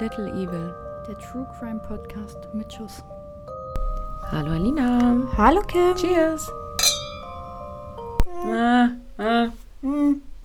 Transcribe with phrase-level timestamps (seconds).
[0.00, 0.74] Little Evil.
[1.08, 3.02] Der True Crime Podcast mit Schuss.
[4.30, 5.26] Hallo Alina.
[5.36, 5.96] Hallo Kim.
[5.96, 6.52] Cheers.
[8.46, 9.48] Ah, ah.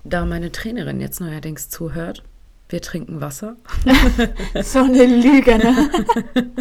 [0.04, 2.24] Da meine Trainerin jetzt neuerdings zuhört,
[2.70, 3.55] wir trinken Wasser.
[4.64, 5.89] So eine Lüge, ne?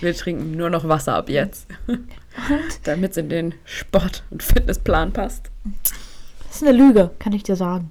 [0.00, 1.66] Wir trinken nur noch Wasser ab jetzt,
[2.84, 5.50] damit es in den Sport- und Fitnessplan passt.
[6.46, 7.90] Das ist eine Lüge, kann ich dir sagen.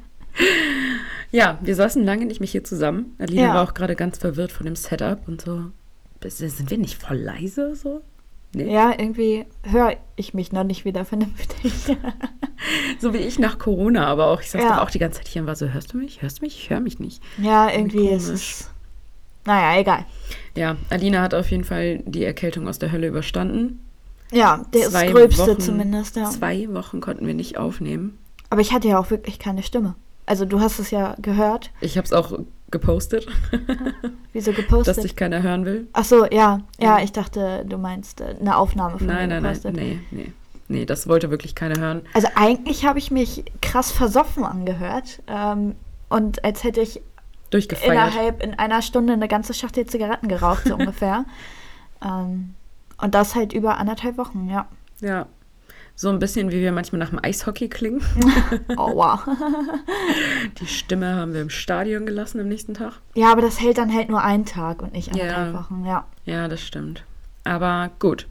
[1.37, 3.15] Ja, wir saßen lange nicht mehr hier zusammen.
[3.19, 3.55] Alina Ja.
[3.55, 5.67] war auch gerade ganz verwirrt von dem Setup und so.
[6.27, 8.01] Sind wir nicht voll leise so?
[8.55, 8.73] Nee.
[8.73, 11.73] Ja, irgendwie höre ich mich noch nicht wieder vernünftig.
[12.99, 14.69] So wie ich nach Corona, aber auch, ich saß Ja.
[14.77, 16.23] doch auch die ganze Zeit hier und war so, hörst du mich?
[16.23, 16.57] Hörst du mich?
[16.59, 17.23] Ich höre mich nicht.
[17.39, 18.71] ja, irgendwie ist es.
[19.45, 20.05] Naja, egal.
[20.57, 23.79] Ja, Alina hat auf jeden Fall die Erkältung aus der Hölle überstanden.
[24.33, 26.31] Ja, der Zwei ist gröbste Wochen- zumindest, ja.
[26.31, 28.17] Zwei Wochen konnten wir nicht aufnehmen.
[28.51, 29.95] Aber ich hatte ja auch wirklich keine Stimme.
[30.27, 31.70] Also du hast es ja gehört.
[31.80, 32.38] Ich habe es auch
[32.70, 33.27] gepostet,
[34.32, 35.05] Wieso dass gepostet?
[35.05, 35.86] dich keiner hören will.
[35.92, 36.60] Ach so, ja.
[36.80, 39.77] Ja, ich dachte, du meinst äh, eine Aufnahme von Nein, mir nein, nein, gepostet.
[39.77, 40.32] nee, nee.
[40.69, 42.02] Nee, das wollte wirklich keiner hören.
[42.12, 45.22] Also eigentlich habe ich mich krass versoffen angehört.
[45.28, 45.77] Ähm,
[46.08, 47.00] und als hätte ich
[47.50, 47.92] Durchgefeiert.
[47.92, 51.24] innerhalb in einer Stunde eine ganze Schachtel Zigaretten geraucht, so ungefähr.
[52.04, 52.54] Ähm,
[53.00, 54.66] und das halt über anderthalb Wochen, ja.
[55.00, 55.27] Ja.
[55.98, 58.02] So ein bisschen wie wir manchmal nach dem Eishockey klingen.
[58.77, 59.20] Wow.
[60.61, 63.00] Die Stimme haben wir im Stadion gelassen am nächsten Tag.
[63.14, 65.61] ja, aber das hält dann halt nur einen Tag und nicht anderthalb Ja.
[65.61, 66.05] Wochen, ja.
[66.27, 67.05] Ja, das stimmt.
[67.44, 68.27] Aber gut.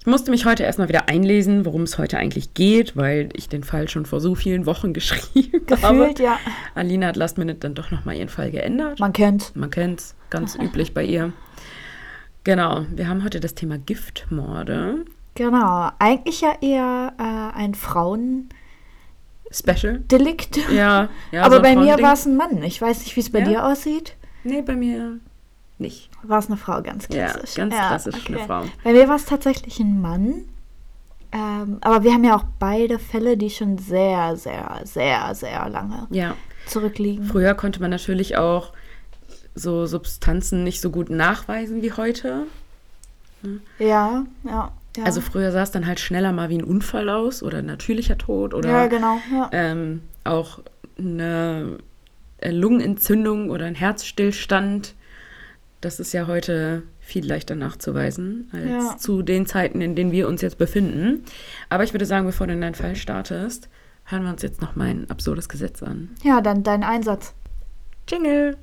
[0.00, 3.64] Ich musste mich heute erstmal wieder einlesen, worum es heute eigentlich geht, weil ich den
[3.64, 5.98] Fall schon vor so vielen Wochen geschrieben habe.
[5.98, 6.38] Gefühlt, ja.
[6.74, 9.00] Alina hat Last Minute dann doch nochmal ihren Fall geändert.
[9.00, 9.54] Man kennt.
[9.56, 11.32] Man kennt's, ganz üblich bei ihr.
[12.44, 15.04] Genau, wir haben heute das Thema Giftmorde.
[15.34, 15.90] Genau.
[15.98, 18.54] Eigentlich ja eher äh, ein Frauendelikt.
[19.50, 20.02] Special.
[20.72, 21.42] Ja, ja.
[21.44, 22.62] aber so bei mir war es ein Mann.
[22.62, 23.44] Ich weiß nicht, wie es bei Ja?
[23.44, 24.16] dir aussieht.
[24.44, 25.18] Nee, bei mir
[25.78, 26.10] nicht.
[26.22, 27.54] War es eine Frau, ganz Ja, klassisch.
[27.56, 28.64] ganz klassisch eine Frau.
[28.84, 30.44] Bei mir war es tatsächlich ein Mann.
[31.32, 36.06] Ähm, aber wir haben ja auch beide Fälle, die schon sehr, sehr, sehr, sehr lange
[36.10, 37.24] Ja, zurückliegen.
[37.24, 38.72] früher konnte man natürlich auch
[39.56, 42.46] so Substanzen nicht so gut nachweisen wie heute.
[43.80, 45.04] Ja, ja, ja.
[45.04, 48.18] Also früher sah es dann halt schneller mal wie ein Unfall aus oder ein natürlicher
[48.18, 49.18] Tod oder ja, genau.
[49.32, 49.50] Ja.
[49.52, 50.60] ähm, auch
[50.98, 51.78] eine
[52.42, 54.94] Lungenentzündung oder ein Herzstillstand.
[55.80, 60.40] Das ist ja heute viel leichter nachzuweisen als zu den Zeiten, in denen wir uns
[60.40, 61.24] jetzt befinden.
[61.68, 63.68] Aber ich würde sagen, bevor du in deinen Fall startest,
[64.04, 66.10] hören wir uns jetzt noch mal ein absurdes Gesetz an.
[66.22, 67.34] ja, dann dein Einsatz.
[68.08, 68.56] Jingle!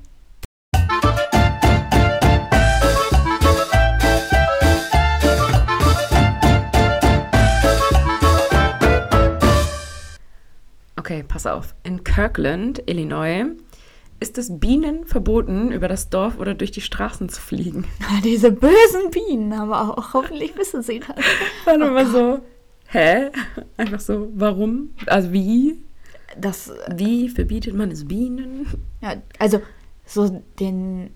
[11.12, 11.74] Okay, pass auf.
[11.82, 13.44] In Kirkland, Illinois,
[14.18, 17.84] ist es Bienen verboten, über das Dorf oder durch die Straßen zu fliegen.
[18.00, 21.22] Ah, Diese bösen Bienen, aber auch hoffentlich wissen sie das.
[21.66, 22.38] War nur mal so,
[22.86, 23.28] hä?
[23.76, 24.94] Einfach so, warum?
[25.06, 25.82] Also wie?
[26.40, 28.66] das Wie verbietet man es Bienen?
[29.02, 29.60] ja, also
[30.06, 31.10] so den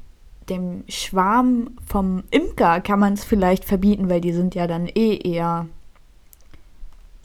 [0.51, 5.17] dem Schwarm vom Imker kann man es vielleicht verbieten, weil die sind ja dann eh
[5.17, 5.67] eher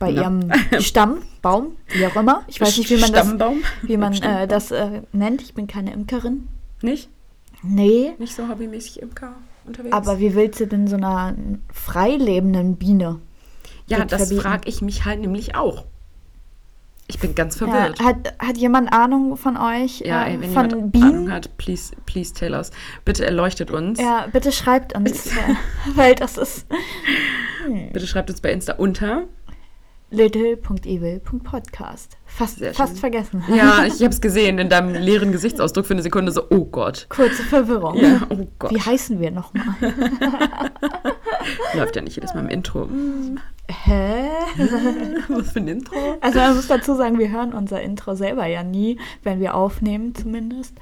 [0.01, 0.23] bei Na.
[0.23, 0.51] ihrem
[0.81, 2.41] Stammbaum, wie auch immer.
[2.47, 3.61] Ich weiß nicht, wie man das, Stammbaum?
[3.83, 5.41] wie man äh, das äh, nennt.
[5.43, 6.47] Ich bin keine Imkerin.
[6.81, 7.07] Nicht?
[7.61, 8.13] Nee.
[8.17, 9.35] Nicht so hobbymäßig Imker
[9.65, 9.93] unterwegs?
[9.95, 11.35] Aber wie willst du denn so einer
[11.71, 13.19] freilebenden Biene?
[13.87, 15.85] ja, das frage ich mich halt nämlich auch.
[17.07, 17.99] Ich bin ganz Ja, verwirrt.
[17.99, 21.13] hat, hat jemand Ahnung von euch Ja, ey, wenn von jemand Bienen?
[21.13, 22.71] Ahnung hat, please, please tell us.
[23.03, 23.99] Bitte erleuchtet uns.
[23.99, 25.29] Ja, bitte schreibt uns,
[25.95, 26.65] weil das ist
[27.91, 29.23] Bitte schreibt uns bei Insta unter.
[30.11, 32.17] little.evil.podcast.
[32.25, 32.99] Fast, Sehr fast schön.
[32.99, 33.43] vergessen.
[33.49, 37.07] Ja, ich habe es gesehen in deinem leeren Gesichtsausdruck für eine Sekunde so, oh Gott.
[37.09, 37.95] Kurze Verwirrung.
[37.95, 38.71] Ja, oh Gott.
[38.71, 39.75] Wie heißen wir nochmal?
[41.73, 42.89] Läuft ja nicht jedes Mal im Intro.
[43.69, 44.29] Hä?
[45.29, 46.17] Was für ein Intro?
[46.19, 50.13] Also man muss dazu sagen, wir hören unser Intro selber ja nie, wenn wir aufnehmen
[50.13, 50.75] zumindest.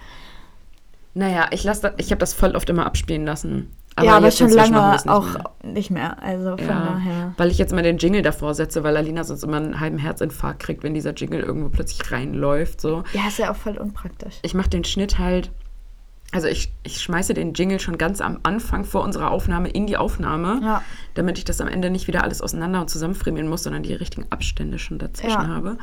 [1.14, 3.72] Naja, ich, lass da, ich habe das voll oft immer abspielen lassen.
[4.04, 5.74] Ja, aber schon lange wir auch nicht mehr.
[5.74, 6.24] nicht mehr.
[6.24, 7.34] Also von Ja, daher.
[7.38, 10.60] weil ich jetzt immer den Jingle davor setze, weil Alina sonst immer einen halben Herzinfarkt
[10.62, 12.82] kriegt, wenn dieser Jingle irgendwo plötzlich reinläuft.
[12.82, 13.04] So.
[13.14, 14.36] Ja, ist ja auch voll unpraktisch.
[14.42, 15.52] Ich mache den Schnitt halt,
[16.32, 19.98] also ich, ich schmeiße den Jingle schon ganz am Anfang vor unserer Aufnahme in die
[19.98, 20.82] Aufnahme, Ja.
[21.16, 24.28] damit ich das am Ende nicht wieder alles auseinander und zusammenfriemeln muss, sondern die richtigen
[24.30, 25.48] Abstände schon dazwischen Ja.
[25.48, 25.78] habe.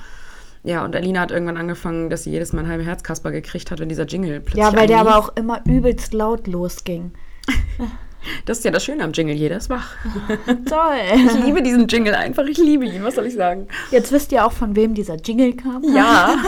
[0.62, 3.78] Ja, und Alina hat irgendwann angefangen, dass sie jedes Mal einen halben Herzkasper gekriegt hat,
[3.78, 7.12] wenn dieser Jingle plötzlich Ja, weil der aber auch immer übelst laut losging.
[8.44, 9.94] Das ist ja das Schöne am Jingle, jeder ist wach.
[10.46, 11.42] Ich Toll.
[11.44, 13.68] liebe diesen Jingle einfach, ich liebe ihn, was soll ich sagen?
[13.90, 15.82] Jetzt wisst ihr auch, von wem dieser Jingle kam.
[15.94, 16.36] Ja.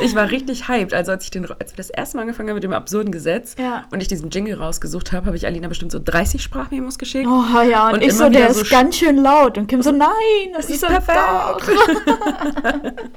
[0.00, 0.94] Ich war richtig hyped.
[0.94, 3.56] Also als, ich den, als wir das erste Mal angefangen haben mit dem absurden Gesetz
[3.58, 3.84] Ja.
[3.90, 7.26] und ich diesen Jingle rausgesucht habe, habe ich Alina bestimmt so 30 Sprachmemos geschickt.
[7.28, 9.58] Oh ja, und, Und ich so, der ist so ganz schön laut.
[9.58, 10.08] Und Kim so, nein,
[10.54, 11.18] das ist so perfekt.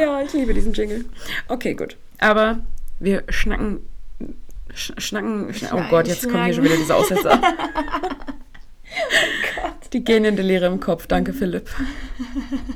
[0.00, 1.04] Ja, ich liebe diesen Jingle.
[1.48, 1.96] Okay, gut.
[2.18, 2.58] Aber
[2.98, 3.80] wir schnacken.
[4.74, 7.40] Sch schnacken, schna oh Gott, jetzt kommen hier schon wieder diese Aussetzer.
[9.92, 11.06] Die gähnende Leere im Kopf.
[11.08, 11.68] Danke, Philipp.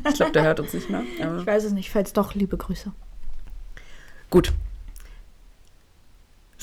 [0.08, 1.02] Ich glaube, der hört uns nicht mehr.
[1.22, 2.92] Aber Ich weiß es nicht, falls doch, liebe Grüße.
[4.30, 4.52] gut.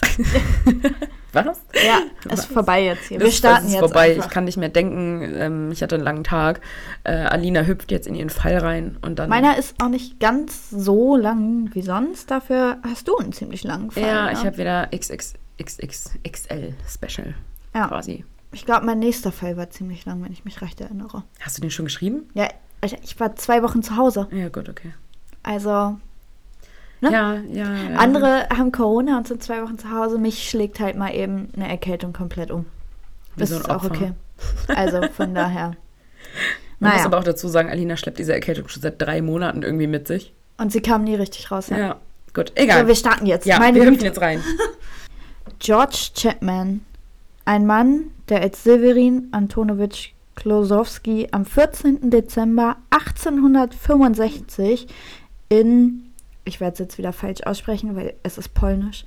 [1.34, 1.46] Was?
[1.86, 2.00] Ja,
[2.34, 3.18] ist vorbei jetzt hier.
[3.20, 4.12] Das- Wir starten das ist jetzt vorbei.
[4.12, 4.26] einfach.
[4.26, 5.22] Ich kann nicht mehr denken.
[5.36, 6.60] Ähm, ich hatte einen langen Tag.
[7.04, 9.30] Äh, Alina hüpft jetzt in ihren Fall rein und dann.
[9.30, 12.30] Meiner ist auch nicht ganz so lang wie sonst.
[12.30, 14.04] Dafür hast du einen ziemlich langen Fall.
[14.04, 14.34] ja, ne?
[14.34, 17.34] ich habe wieder XXXXL Special
[17.74, 17.88] Ja.
[17.88, 18.26] quasi.
[18.54, 21.24] Ich glaube, mein nächster Fall war ziemlich lang, wenn ich mich recht erinnere.
[21.40, 22.30] Hast du den schon geschrieben?
[22.34, 22.50] Ja,
[23.04, 24.28] ich war zwei Wochen zu Hause.
[24.32, 24.94] Ja, gut, okay.
[25.44, 25.98] Also,
[27.02, 27.12] Ne?
[27.12, 27.98] Ja, ja, ja.
[27.98, 30.18] andere haben Corona und sind zwei Wochen zu Hause.
[30.20, 32.66] Mich schlägt halt mal eben eine Erkältung komplett um.
[33.38, 33.92] Das so ist auch Opfer.
[33.96, 34.12] okay.
[34.68, 35.72] Also, von daher.
[36.80, 39.62] Man muss Naja, aber auch dazu sagen, Alina schleppt diese Erkältung schon seit drei Monaten
[39.64, 40.34] irgendwie mit sich.
[40.58, 41.70] und sie kam nie richtig raus.
[41.70, 41.96] Ja, Ja.
[42.34, 42.82] gut, egal.
[42.82, 43.46] So, wir starten jetzt.
[43.46, 44.44] ja, Meine wir hüpfen jetzt rein.
[45.60, 46.82] George Chapman,
[47.46, 52.10] ein Mann, der als Severin Antonowitsch Klosowski am 14.
[52.10, 54.88] Dezember 1865
[55.50, 56.11] in,
[56.52, 59.06] ich werde es jetzt wieder falsch aussprechen, weil es ist polnisch,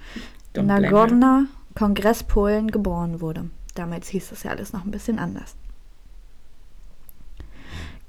[0.54, 0.62] Don't.
[0.62, 1.44] Nagorna,
[1.74, 3.50] Kongress Polen, geboren wurde.
[3.74, 5.56] Damals hieß das ja alles noch ein bisschen anders.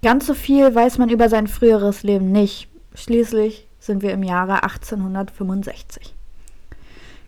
[0.01, 2.69] Ganz so viel weiß man über sein früheres Leben nicht.
[2.93, 6.13] Schließlich sind wir im Jahre 1865.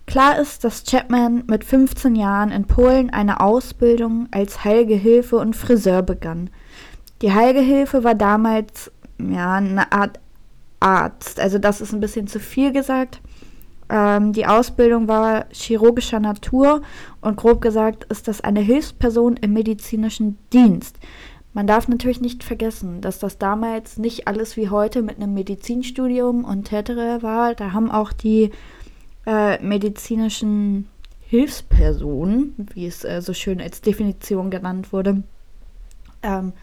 [0.05, 6.01] Klar ist, dass Chapman mit 15 Jahren in Polen eine Ausbildung als Heilgehilfe und Friseur
[6.01, 6.49] begann.
[7.21, 10.19] Die Heilgehilfe war damals ja eine Art
[10.79, 13.21] Arzt, also das ist ein bisschen zu viel gesagt.
[13.89, 16.81] Ähm, die Ausbildung war chirurgischer Natur
[17.21, 20.97] und grob gesagt ist das eine Hilfsperson im medizinischen Dienst.
[21.53, 26.43] Man darf natürlich nicht vergessen, dass das damals nicht alles wie heute mit einem Medizinstudium
[26.43, 27.23] und etc.
[27.23, 27.55] war.
[27.55, 28.51] Da haben auch die
[29.25, 30.87] äh, medizinischen
[31.21, 35.23] Hilfspersonen, wie es äh, so schön als Definition genannt wurde,
[36.21, 36.53] ähm,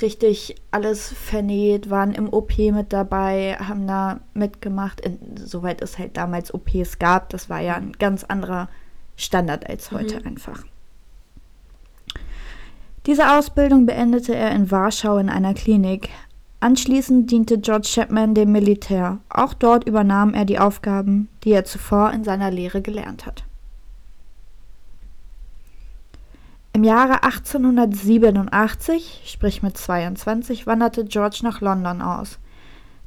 [0.00, 6.16] richtig alles vernäht, waren im OP mit dabei, haben da mitgemacht, in, soweit es halt
[6.16, 7.28] damals OPs gab.
[7.30, 8.68] Das war ja ein ganz anderer
[9.16, 10.64] Standard als heute einfach.
[13.06, 16.08] Diese Ausbildung beendete er in Warschau in einer Klinik.
[16.60, 19.18] Anschließend diente George Chapman dem Militär.
[19.28, 23.44] Auch dort übernahm er die Aufgaben, die er zuvor in seiner Lehre gelernt hat.
[26.74, 32.38] Im Jahre 1887, sprich mit 22, wanderte George nach London aus.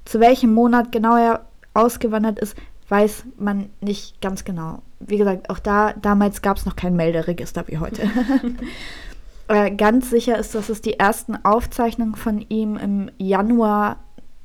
[0.06, 2.56] Zu welchem Monat genau er ausgewandert ist,
[2.90, 4.84] weiß man nicht ganz genau.
[5.00, 8.10] Wie gesagt, auch da damals gab es noch kein Melderegister wie heute.
[9.48, 13.98] Äh, ganz sicher ist, dass es die ersten Aufzeichnungen von ihm im Januar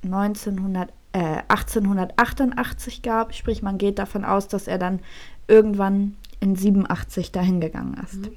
[0.05, 3.35] 1900, äh, 1888 gab.
[3.35, 5.01] Sprich, man geht davon aus, dass er dann
[5.49, 8.29] irgendwann in 87 dahin gegangen ist.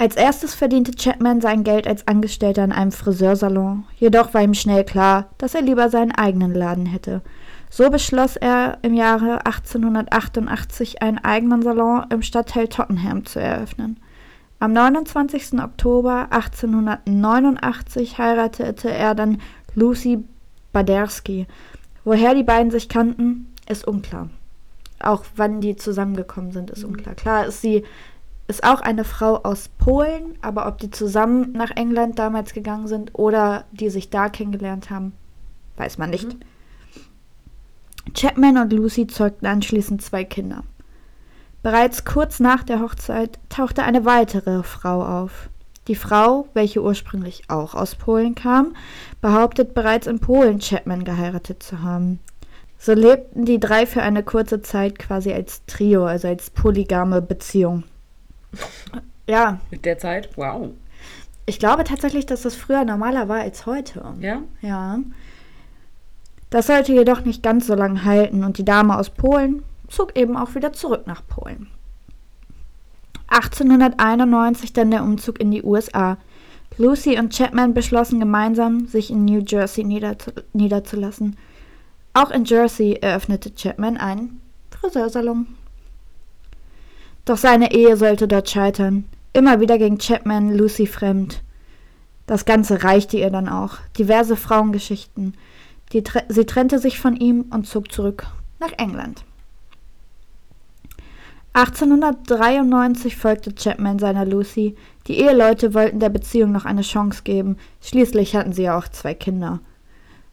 [0.00, 3.84] Als erstes verdiente Chapman sein Geld als Angestellter in einem Friseursalon.
[3.98, 7.20] Jedoch war ihm schnell klar, dass er lieber seinen eigenen Laden hätte.
[7.68, 14.00] So beschloss er im Jahre 1888 einen eigenen Salon im Stadtteil Tottenham zu eröffnen.
[14.58, 15.60] Am 29.
[15.62, 19.42] Oktober 1889 heiratete er dann
[19.74, 20.24] Lucy
[20.72, 21.46] Baderski.
[22.04, 24.30] Woher die beiden sich kannten, ist unklar.
[24.98, 27.14] Auch wann die zusammengekommen sind, ist unklar.
[27.16, 27.84] Klar ist sie
[28.50, 33.12] ist auch eine Frau aus Polen, aber ob die zusammen nach England damals gegangen sind
[33.14, 35.12] oder die sich da kennengelernt haben,
[35.76, 36.36] weiß man nicht.
[38.14, 40.64] Chapman und Lucy zeugten anschließend zwei Kinder.
[41.62, 45.48] Bereits kurz nach der Hochzeit tauchte eine weitere Frau auf.
[45.86, 48.74] Die Frau, welche ursprünglich auch aus Polen kam,
[49.20, 52.18] behauptet bereits in Polen Chapman geheiratet zu haben.
[52.78, 57.84] So lebten die drei für eine kurze Zeit quasi als Trio, also als polygame Beziehung.
[59.26, 60.30] Ja, Mit der Zeit?
[60.36, 60.70] Wow.
[61.46, 64.02] ich glaube tatsächlich, dass das früher normaler war als heute.
[64.20, 64.42] Ja?
[64.60, 64.98] Ja.
[66.50, 70.36] Das sollte jedoch nicht ganz so lange halten und die Dame aus Polen zog eben
[70.36, 71.68] auch wieder zurück nach Polen.
[73.28, 76.18] 1891 dann der Umzug in die USA.
[76.76, 81.36] Lucy und Chapman beschlossen gemeinsam, sich in New Jersey niederzu niederzulassen.
[82.14, 84.40] Auch in Jersey eröffnete Chapman einen
[84.70, 85.46] Friseursalon.
[87.30, 89.04] Doch seine Ehe sollte dort scheitern.
[89.32, 91.44] Immer wieder ging Chapman Lucy fremd.
[92.26, 93.76] Das Ganze reichte ihr dann auch.
[93.96, 95.34] Diverse Frauengeschichten.
[96.02, 98.26] tre sie trennte sich von ihm und zog zurück
[98.58, 99.22] nach England.
[101.52, 104.74] 1893 folgte Chapman seiner Lucy.
[105.06, 107.58] Die Eheleute wollten der Beziehung noch eine Chance geben.
[107.80, 109.60] Schließlich hatten sie ja auch zwei Kinder.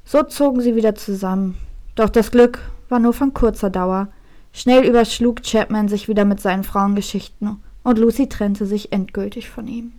[0.03, 1.59] So zogen sie wieder zusammen.
[1.93, 2.57] Doch das Glück
[2.89, 4.07] war nur von kurzer Dauer.
[4.53, 9.93] Schnell überschlug Chapman sich wieder mit seinen Frauengeschichten und Lucy trennte sich endgültig von ihm.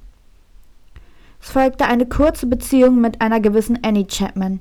[1.41, 4.61] Es folgte eine kurze Beziehung mit einer gewissen Annie Chapman.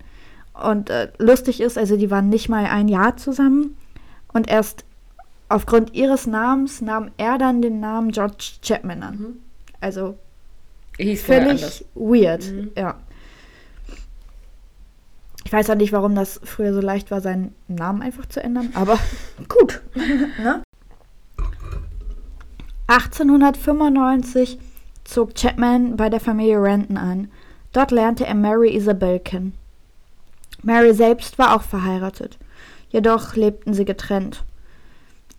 [0.53, 3.75] Und äh, lustig ist, also die waren nicht mal ein Jahr zusammen.
[4.31, 4.85] Und erst
[5.49, 9.15] aufgrund ihres Namens nahm er dann den Namen George Chapman an.
[9.15, 9.39] Mhm.
[9.81, 10.17] Also
[10.97, 12.71] Hieß völlig weird, mhm.
[12.75, 12.95] ja.
[15.47, 18.69] Ich weiß auch nicht, warum das früher so leicht war, seinen Namen einfach zu ändern,
[18.73, 18.99] aber
[19.47, 19.81] gut.
[19.95, 20.61] ne?
[22.87, 24.59] 1895
[25.05, 27.31] zog Chapman bei der Familie Renton ein.
[27.71, 29.53] Dort lernte er Mary Isabel kennen.
[30.63, 32.37] Mary selbst war auch verheiratet,
[32.89, 34.43] jedoch lebten sie getrennt.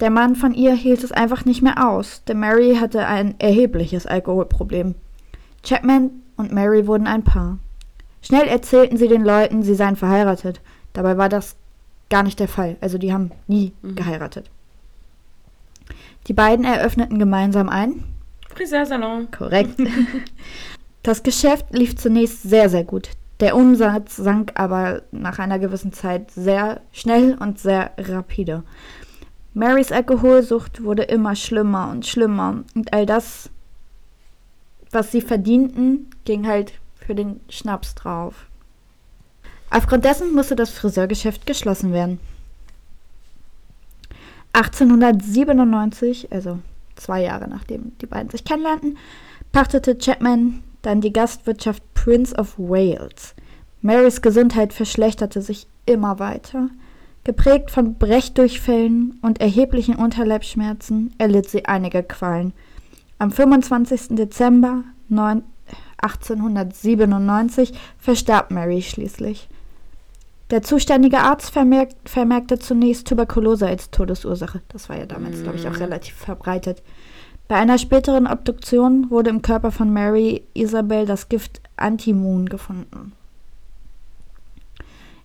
[0.00, 4.06] Der Mann von ihr hielt es einfach nicht mehr aus, denn Mary hatte ein erhebliches
[4.06, 4.94] Alkoholproblem.
[5.62, 7.58] Chapman und Mary wurden ein Paar.
[8.22, 10.60] Schnell erzählten sie den Leuten, sie seien verheiratet.
[10.92, 11.56] Dabei war das
[12.10, 12.76] gar nicht der Fall.
[12.80, 13.94] Also die haben nie mhm.
[13.94, 14.50] geheiratet.
[16.26, 18.04] Die beiden eröffneten gemeinsam ein
[18.54, 19.30] Friseursalon.
[19.30, 19.80] Korrekt.
[21.04, 23.10] Das Geschäft lief zunächst sehr, sehr gut.
[23.40, 28.64] Der Umsatz sank aber nach einer gewissen Zeit sehr schnell und sehr rapide.
[29.54, 33.48] Marys Alkoholsucht wurde immer schlimmer und schlimmer und all das,
[34.90, 36.74] was sie verdienten, ging halt
[37.08, 38.34] für den Schnaps drauf.
[39.70, 42.20] Aufgrund dessen musste das Friseurgeschäft geschlossen werden.
[44.52, 46.58] 1897, also
[46.96, 48.98] zwei Jahre nachdem die beiden sich kennenlernten,
[49.52, 53.34] pachtete Chapman dann die Gastwirtschaft Prince of Wales.
[53.80, 56.68] Marys Gesundheit verschlechterte sich immer weiter.
[57.24, 62.52] Geprägt von Brechdurchfällen und erheblichen Unterleibsschmerzen erlitt sie einige Qualen.
[63.18, 64.08] Am 25.
[64.10, 64.84] Dezember
[65.98, 69.48] 1897 verstarb Mary schließlich.
[70.50, 74.62] Der zuständige Arzt vermerkt, vermerkte zunächst Tuberkulose als Todesursache.
[74.68, 75.42] Das war ja damals, mm.
[75.42, 75.82] glaube ich, auch mhm.
[75.82, 76.82] relativ verbreitet.
[77.48, 83.12] Bei einer späteren Obduktion wurde im Körper von Mary Isabel das Gift Antimun gefunden.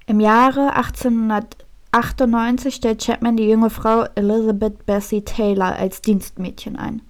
[0.06, 1.63] Im Jahre 1800
[1.94, 7.03] 1998 stellt Chapman die junge Frau Elizabeth Bessie Taylor als Dienstmädchen ein.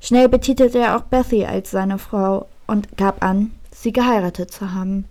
[0.00, 5.04] Schnell betitelte er auch Bessie als seine Frau und gab an, sie geheiratet zu haben.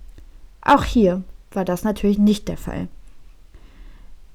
[0.60, 1.22] Auch hier
[1.52, 2.88] war das natürlich nicht der Fall.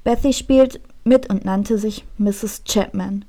[0.03, 2.63] Bessie spielt mit und nannte sich Mrs.
[2.65, 3.25] Chapman.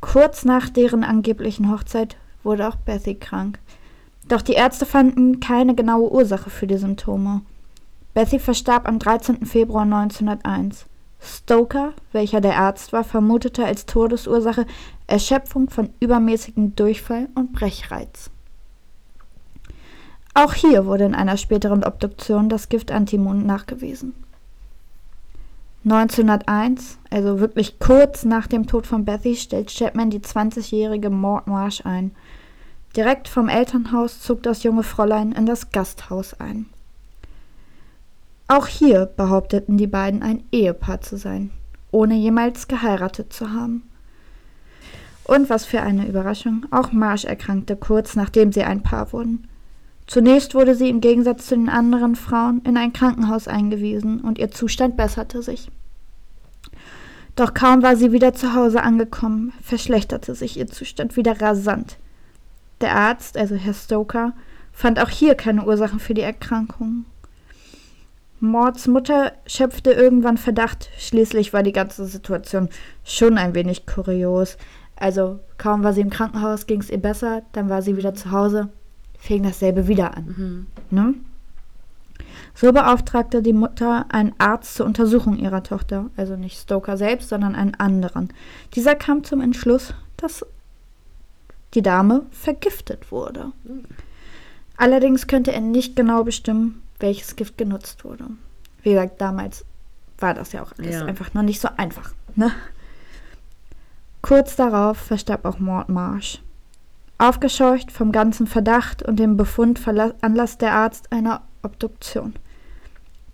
[0.00, 3.58] Kurz nach deren angeblichen Hochzeit wurde auch Bessie krank.
[4.28, 7.42] Doch die Ärzte fanden keine genaue Ursache für die Symptome.
[8.12, 9.46] Bessie verstarb am 13.
[9.46, 10.86] Februar 1901.
[11.20, 14.66] Stoker, welcher der Arzt war, vermutete als Todesursache
[15.06, 18.30] Erschöpfung von übermäßigem Durchfall und Brechreiz.
[20.34, 24.14] Auch hier wurde in einer späteren Obduktion das Gift Antimon nachgewiesen.
[25.84, 31.84] 1901, also wirklich kurz nach dem Tod von Bethy, stellt Chapman die 20-jährige Maud Marsh
[31.84, 32.12] ein.
[32.96, 36.66] Direkt vom Elternhaus zog das junge Fräulein in das Gasthaus ein.
[38.48, 41.50] Auch hier behaupteten die beiden ein Ehepaar zu sein,
[41.90, 43.82] ohne jemals geheiratet zu haben.
[45.24, 49.48] Und was für eine Überraschung, auch Marsh erkrankte kurz nachdem sie ein Paar wurden.
[50.06, 54.50] Zunächst wurde sie im Gegensatz zu den anderen Frauen in ein Krankenhaus eingewiesen und ihr
[54.50, 55.70] Zustand besserte sich.
[57.36, 61.96] Doch kaum war sie wieder zu Hause angekommen, verschlechterte sich ihr Zustand wieder rasant.
[62.80, 64.34] Der Arzt, also Herr Stoker,
[64.72, 67.06] fand auch hier keine Ursachen für die Erkrankung
[68.44, 70.90] Mords Mutter schöpfte irgendwann Verdacht.
[70.98, 72.68] Schließlich war die ganze Situation
[73.02, 74.58] schon ein wenig kurios.
[74.96, 78.30] Also kaum war sie im Krankenhaus, ging es ihr besser, dann war sie wieder zu
[78.30, 78.68] Hause,
[79.24, 80.24] fing dasselbe wieder an.
[80.36, 80.66] Mhm.
[80.90, 81.14] Ne?
[82.54, 87.54] So beauftragte die Mutter einen Arzt zur Untersuchung ihrer Tochter, also nicht Stoker selbst, sondern
[87.54, 88.32] einen anderen.
[88.74, 90.44] Dieser kam zum Entschluss, dass
[91.72, 93.52] die Dame vergiftet wurde.
[93.64, 93.84] Mhm.
[94.76, 98.26] Allerdings könnte er nicht genau bestimmen, welches Gift genutzt wurde.
[98.82, 99.64] Wie gesagt, damals
[100.18, 101.04] war das ja auch alles ja.
[101.06, 102.12] einfach noch nicht so einfach.
[102.36, 102.52] Ne?
[104.20, 106.43] Kurz darauf verstarb auch Mord Marsh.
[107.18, 112.34] Aufgescheucht vom ganzen Verdacht und dem Befund veranlasst der Arzt eine Obduktion.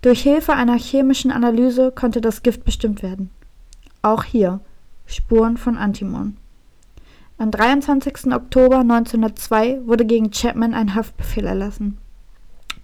[0.01, 3.29] Durch Hilfe einer chemischen Analyse konnte das Gift bestimmt werden.
[4.01, 4.59] Auch hier
[5.05, 6.37] Spuren von Antimon.
[7.37, 8.33] Am 23.
[8.33, 11.97] Oktober 1902 wurde gegen Chapman ein Haftbefehl erlassen.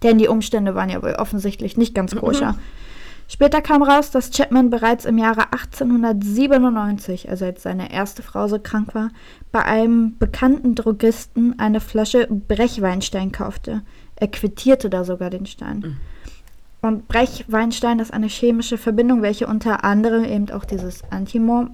[0.02, 2.52] Denn die Umstände waren ja wohl offensichtlich nicht ganz koscher.
[2.52, 2.58] Mhm.
[3.30, 8.58] Später kam raus, dass Chapman bereits im Jahre 1897, also als seine erste Frau so
[8.58, 9.10] krank war,
[9.52, 13.82] bei einem bekannten Drogisten eine Flasche Brechweinstein kaufte.
[14.16, 15.78] Er quittierte da sogar den Stein.
[15.78, 15.96] Mhm.
[16.80, 21.72] Und Brechweinstein ist eine chemische Verbindung, welche unter anderem eben auch dieses Antimon,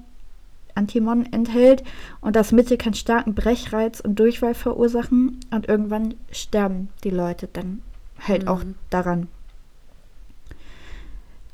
[0.74, 1.84] Antimon enthält.
[2.20, 5.38] Und das Mittel kann starken Brechreiz und Durchfall verursachen.
[5.52, 7.82] Und irgendwann sterben die Leute dann
[8.26, 8.48] halt mhm.
[8.48, 9.28] auch daran.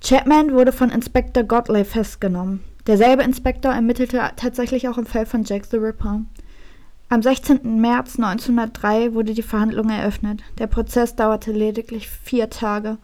[0.03, 2.65] Chapman wurde von Inspektor Godley festgenommen.
[2.87, 6.23] Derselbe Inspektor ermittelte tatsächlich auch im Fall von Jack the Ripper.
[7.11, 7.81] Am 16.
[7.81, 10.43] März 1903 wurde die Verhandlung eröffnet.
[10.59, 12.97] Der Prozess dauerte lediglich vier Tage.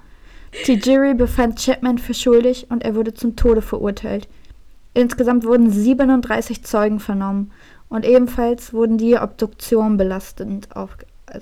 [0.67, 4.29] Die Jury befand Chapman für schuldig und er wurde zum Tode verurteilt.
[4.95, 7.53] Insgesamt wurden 37 Zeugen vernommen
[7.91, 10.97] und ebenfalls wurden die Obduktion belastend auf,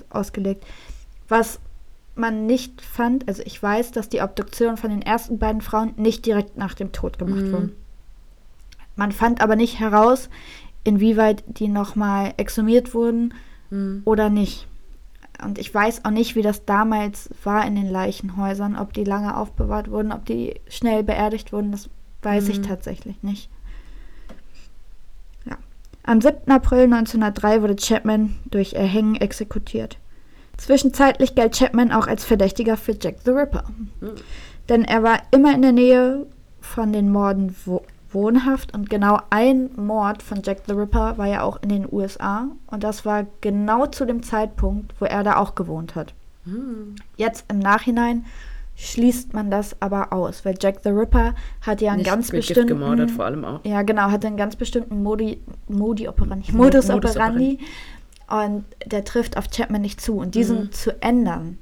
[0.09, 0.65] ausgelegt.
[1.29, 1.59] Was
[2.15, 6.25] man nicht fand, also ich weiß, dass die Obduktion von den ersten beiden Frauen nicht
[6.25, 7.51] direkt nach dem Tod gemacht mhm.
[7.51, 7.75] wurden.
[8.95, 10.29] Man fand aber nicht heraus,
[10.83, 13.33] inwieweit die nochmal exhumiert wurden
[13.69, 14.01] mhm.
[14.05, 14.67] oder nicht.
[15.43, 19.35] Und ich weiß auch nicht, wie das damals war in den Leichenhäusern, ob die lange
[19.35, 21.89] aufbewahrt wurden, ob die schnell beerdigt wurden, das
[22.21, 22.51] weiß mhm.
[22.51, 23.49] ich tatsächlich nicht.
[25.45, 25.57] Ja.
[26.03, 26.49] Am 7.
[26.49, 29.97] April 1903 wurde Chapman durch Erhängen exekutiert.
[30.57, 33.63] Zwischenzeitlich galt Chapman auch als Verdächtiger für Jack the Ripper.
[33.99, 34.11] Mhm.
[34.69, 36.25] Denn er war immer in der Nähe
[36.61, 37.83] von den Morden wo
[38.15, 42.47] wohnhaft und genau ein Mord von Jack the Ripper war ja auch in den USA
[42.67, 46.13] und das war genau zu dem Zeitpunkt, wo er da auch gewohnt hat.
[46.45, 46.95] Mhm.
[47.17, 48.25] Jetzt im Nachhinein
[48.75, 52.67] schließt man das aber aus, weil Jack the Ripper hat ja einen Nicht ganz bestimmten
[52.67, 53.63] gemordet vor allem auch.
[53.63, 57.59] Ja, genau, hat einen ganz bestimmten Modi, Modi operandi, Modus, Modus operandi, operandi
[58.27, 60.17] und der trifft auf Chapman nicht zu.
[60.17, 60.71] Und diesen mhm.
[60.71, 61.57] zu ändern,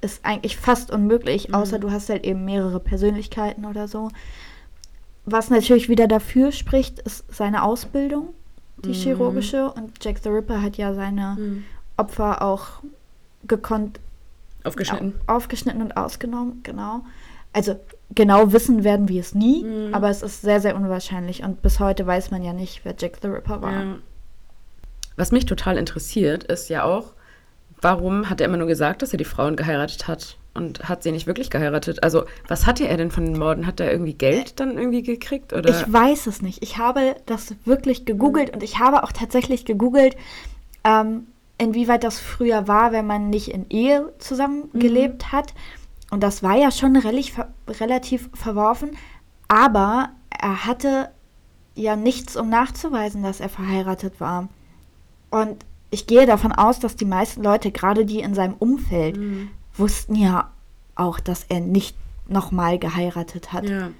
[0.00, 1.82] ist eigentlich fast unmöglich, außer mhm.
[1.82, 4.10] du hast halt eben mehrere Persönlichkeiten oder so.
[5.24, 8.28] Was natürlich wieder dafür spricht, ist seine Ausbildung,
[8.84, 8.94] die mhm.
[8.94, 9.70] chirurgische.
[9.72, 11.64] Und Jack the Ripper hat ja seine mhm.
[11.96, 12.82] Opfer auch
[13.46, 14.00] gekonnt
[14.64, 15.14] aufgeschnitten.
[15.26, 17.00] aufgeschnitten und ausgenommen, genau.
[17.52, 17.76] Also
[18.14, 19.94] genau wissen werden wir es nie, mhm.
[19.94, 21.42] aber es ist sehr, sehr unwahrscheinlich.
[21.42, 23.72] Und bis heute weiß man ja nicht, wer Jack the Ripper war.
[23.72, 23.96] Ja.
[25.18, 27.12] Was mich total interessiert, ist ja auch,
[27.80, 31.10] warum hat er immer nur gesagt, dass er die Frauen geheiratet hat und hat sie
[31.10, 32.04] nicht wirklich geheiratet?
[32.04, 33.66] Also, was hatte er denn von den Morden?
[33.66, 35.52] Hat er irgendwie Geld dann irgendwie gekriegt?
[35.52, 35.70] Oder?
[35.70, 36.62] Ich weiß es nicht.
[36.62, 40.16] Ich habe das wirklich gegoogelt und ich habe auch tatsächlich gegoogelt,
[40.84, 41.26] ähm,
[41.58, 45.32] inwieweit das früher war, wenn man nicht in Ehe zusammengelebt mhm.
[45.32, 45.52] hat.
[46.12, 48.96] Und das war ja schon relativ, relativ verworfen.
[49.48, 51.10] Aber er hatte
[51.74, 54.48] ja nichts, um nachzuweisen, dass er verheiratet war.
[55.30, 59.50] Und ich gehe davon aus, dass die meisten Leute, gerade die in seinem Umfeld, mhm.
[59.76, 60.50] wussten ja
[60.94, 61.96] auch, dass er nicht
[62.28, 63.68] nochmal geheiratet hat.
[63.68, 63.90] Ja.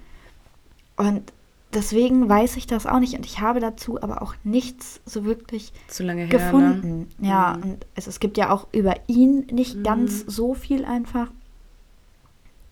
[0.97, 1.33] Und
[1.73, 3.15] deswegen weiß ich das auch nicht.
[3.15, 6.27] Und ich habe dazu aber auch nichts so wirklich her, ne?
[6.27, 7.07] gefunden.
[7.17, 7.29] Ne?
[7.29, 7.63] Ja, mhm.
[7.63, 9.83] und es, es, gibt ja auch über ihn nicht mhm.
[9.83, 11.27] ganz so viel einfach.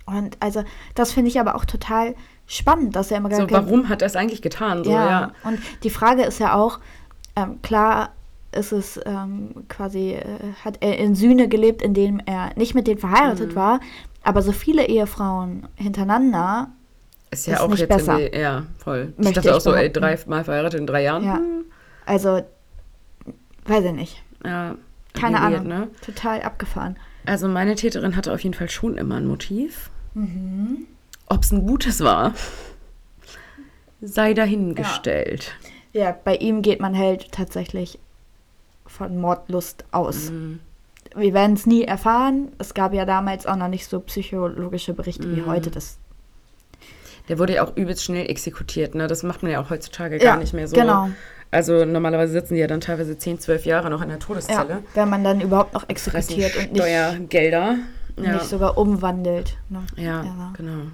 [0.06, 0.64] Und also,
[0.96, 2.16] das finde ich aber auch total
[2.46, 4.84] spannend, dass er immer so, warum hat er es eigentlich getan?
[4.84, 5.10] So, ja.
[5.10, 5.32] ja.
[5.44, 6.80] Und die Frage ist ja auch,
[7.36, 8.12] ähm, klar,
[8.58, 10.24] ist es ähm, quasi, äh,
[10.64, 13.56] hat er in Sühne gelebt, indem er nicht mit denen verheiratet mhm.
[13.56, 13.80] war,
[14.24, 16.72] aber so viele Ehefrauen hintereinander
[17.32, 18.36] ist ja ist auch nicht jetzt besser.
[18.36, 19.14] ja, voll.
[19.18, 21.24] Möchte ich dachte auch so, ey, dreimal verheiratet in drei Jahren.
[21.24, 21.42] Ja.
[22.06, 22.42] Also,
[23.66, 24.24] weiß ich nicht.
[24.46, 24.76] Ja.
[25.14, 25.68] Keine Ahnung.
[25.68, 25.90] Ne?
[26.02, 26.98] Total abgefahren.
[27.26, 29.90] Also, meine Täterin hatte auf jeden Fall schon immer ein Motiv.
[30.14, 30.88] Mhm.
[31.28, 32.34] Ob es ein gutes war,
[34.02, 35.56] sei dahingestellt.
[35.92, 36.06] Ja.
[36.06, 38.00] ja, bei ihm geht man halt tatsächlich
[38.90, 40.32] von Mordlust aus.
[40.32, 40.60] Mhm.
[41.16, 42.50] Wir werden es nie erfahren.
[42.58, 45.36] Es gab ja damals auch noch nicht so psychologische Berichte mhm.
[45.36, 45.72] wie heute.
[45.72, 45.98] Das
[47.30, 48.96] der wurde ja auch übelst schnell exekutiert.
[48.96, 49.08] Ne?
[49.08, 50.76] Das macht man ja auch heutzutage gar nicht mehr so.
[50.76, 51.10] Genau.
[51.52, 54.70] Also normalerweise sitzen die ja dann teilweise 10, 12 Jahre noch in der Todeszelle.
[54.70, 57.76] Ja, wenn man dann überhaupt noch exekutiert und nicht Steuergelder.
[58.18, 58.34] Ja.
[58.34, 59.58] Nicht sogar umwandelt.
[59.70, 59.84] Ne?
[59.96, 60.88] Ja, ja, genau.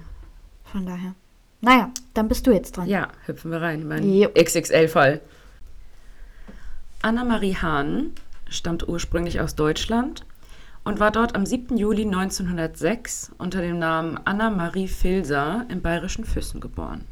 [0.64, 1.14] Von daher.
[1.60, 2.86] Naja, dann bist du jetzt dran.
[2.86, 3.88] Ja, hüpfen wir rein.
[3.88, 5.20] Mein XXL-Fall.
[7.04, 8.12] Anna-Marie Hahn
[8.48, 10.24] stammt ursprünglich aus Deutschland
[10.84, 11.76] und war dort am 7.
[11.76, 17.04] Juli 1906 unter dem Namen Anna-Marie Filser im bayerischen Füssen geboren.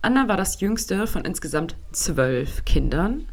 [0.00, 3.24] Anna war das jüngste von insgesamt zwölf Kindern,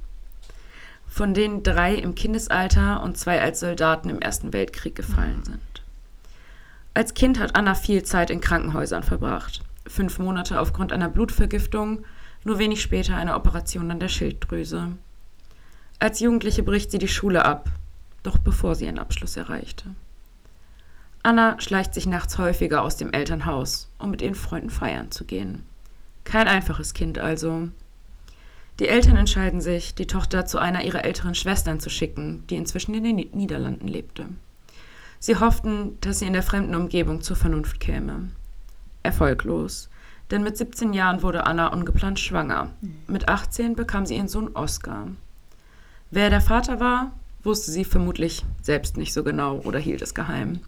[1.08, 5.84] von denen drei im Kindesalter und zwei als Soldaten im Ersten Weltkrieg gefallen sind.
[6.96, 9.62] Als Kind hat Anna viel Zeit in Krankenhäusern verbracht.
[9.86, 12.04] Fünf Monate aufgrund einer Blutvergiftung,
[12.44, 14.94] nur wenig später eine Operation an der Schilddrüse.
[16.00, 17.70] Als Jugendliche bricht sie die Schule ab,
[18.24, 19.96] doch bevor sie einen Abschluss erreichte.
[21.24, 25.64] Anna schleicht sich nachts häufiger aus dem Elternhaus, um mit ihren Freunden feiern zu gehen.
[26.24, 27.70] Kein einfaches Kind also.
[28.80, 32.94] Die Eltern entscheiden sich, die Tochter zu einer ihrer älteren Schwestern zu schicken, die inzwischen
[32.94, 34.26] in den Niederlanden lebte.
[35.20, 38.30] Sie hofften, dass sie in der fremden Umgebung zur Vernunft käme.
[39.02, 39.90] Erfolglos,
[40.30, 42.72] denn mit 17 Jahren wurde Anna ungeplant schwanger.
[43.08, 45.08] Mit 18 bekam sie ihren Sohn Oskar.
[46.12, 47.12] Wer der Vater war,
[47.44, 50.60] wusste sie vermutlich selbst nicht so genau oder hielt es geheim.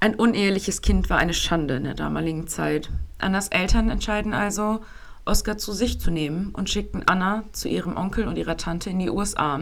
[0.00, 2.90] Ein uneheliches Kind war eine Schande in der damaligen Zeit.
[3.18, 4.80] Annas Eltern entscheiden also,
[5.24, 8.98] Oskar zu sich zu nehmen und schickten Anna zu ihrem Onkel und ihrer Tante in
[8.98, 9.60] die USA.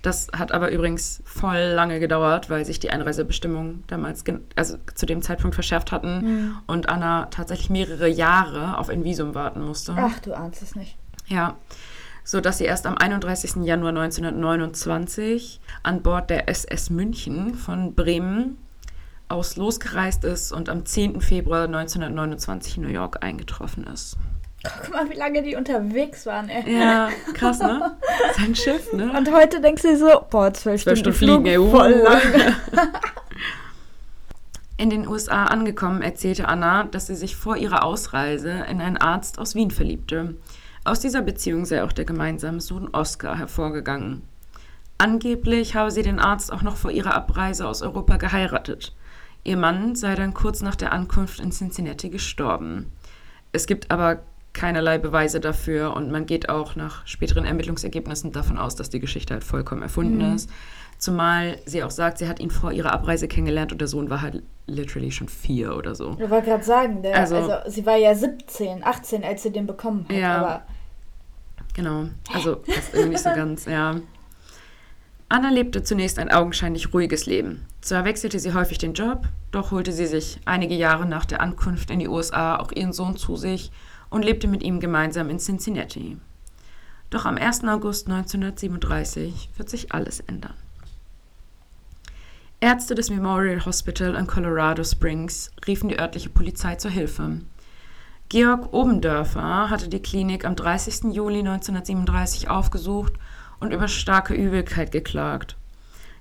[0.00, 5.20] Das hat aber übrigens voll lange gedauert, weil sich die Einreisebestimmungen damals, also zu dem
[5.20, 6.56] Zeitpunkt verschärft hatten mhm.
[6.66, 9.94] und Anna tatsächlich mehrere Jahre auf ein Visum warten musste.
[9.98, 10.96] Ach, du ahnst es nicht.
[11.26, 11.56] Ja,
[12.26, 13.64] so dass sie erst am 31.
[13.64, 18.58] Januar 1929 an Bord der SS München von Bremen
[19.28, 21.20] aus losgereist ist und am 10.
[21.20, 24.18] Februar 1929 in New York eingetroffen ist.
[24.82, 26.80] Guck mal, wie lange die unterwegs waren, ey.
[26.80, 27.96] Ja, krass, ne?
[28.36, 29.12] Sein Schiff, ne?
[29.16, 31.70] Und heute denkst du so, boah, zwölf, Stunden, Stunden fliegen, ey, uh.
[31.70, 32.20] voll lang.
[34.78, 39.38] In den USA angekommen, erzählte Anna, dass sie sich vor ihrer Ausreise in einen Arzt
[39.38, 40.34] aus Wien verliebte.
[40.86, 44.22] Aus dieser Beziehung sei auch der gemeinsame Sohn Oscar hervorgegangen.
[44.98, 48.94] Angeblich habe sie den Arzt auch noch vor ihrer Abreise aus Europa geheiratet.
[49.42, 52.92] Ihr Mann sei dann kurz nach der Ankunft in Cincinnati gestorben.
[53.50, 54.20] Es gibt aber
[54.52, 59.34] keinerlei Beweise dafür und man geht auch nach späteren Ermittlungsergebnissen davon aus, dass die Geschichte
[59.34, 60.36] halt vollkommen erfunden mhm.
[60.36, 60.48] ist.
[60.98, 64.22] Zumal sie auch sagt, sie hat ihn vor ihrer Abreise kennengelernt und der Sohn war
[64.22, 66.16] halt literally schon vier oder so.
[66.18, 69.66] Ich wollte gerade sagen, der, also, also, sie war ja 17, 18, als sie den
[69.66, 70.16] bekommen hat.
[70.16, 70.62] Ja, aber
[71.76, 72.08] genau.
[72.32, 74.00] Also das ist irgendwie nicht so ganz, ja.
[75.28, 77.66] Anna lebte zunächst ein augenscheinlich ruhiges Leben.
[77.80, 81.90] Zwar wechselte sie häufig den Job, doch holte sie sich einige Jahre nach der Ankunft
[81.90, 83.70] in die USA auch ihren Sohn zu sich
[84.08, 86.16] und lebte mit ihm gemeinsam in Cincinnati.
[87.10, 87.64] Doch am 1.
[87.64, 90.54] August 1937 wird sich alles ändern.
[92.60, 97.40] Ärzte des Memorial Hospital in Colorado Springs riefen die örtliche Polizei zur Hilfe.
[98.28, 101.14] Georg Obendörfer hatte die Klinik am 30.
[101.14, 103.12] Juli 1937 aufgesucht
[103.60, 105.56] und über starke Übelkeit geklagt.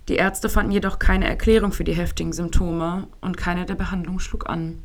[0.07, 4.47] Die Ärzte fanden jedoch keine Erklärung für die heftigen Symptome und keine der Behandlung schlug
[4.47, 4.83] an.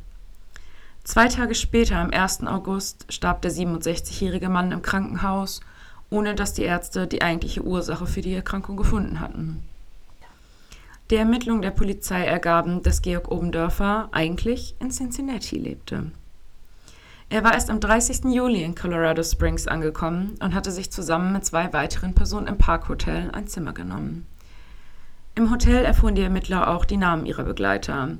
[1.03, 2.47] Zwei Tage später, am 1.
[2.47, 5.61] August, starb der 67-jährige Mann im Krankenhaus,
[6.09, 9.61] ohne dass die Ärzte die eigentliche Ursache für die Erkrankung gefunden hatten.
[11.11, 16.11] Die Ermittlungen der Polizei ergaben, dass Georg Obendörfer eigentlich in Cincinnati lebte.
[17.31, 18.25] Er war erst am 30.
[18.25, 23.31] Juli in Colorado Springs angekommen und hatte sich zusammen mit zwei weiteren Personen im Parkhotel
[23.31, 24.27] ein Zimmer genommen.
[25.35, 28.17] Im Hotel erfuhren die Ermittler auch die Namen ihrer Begleiter,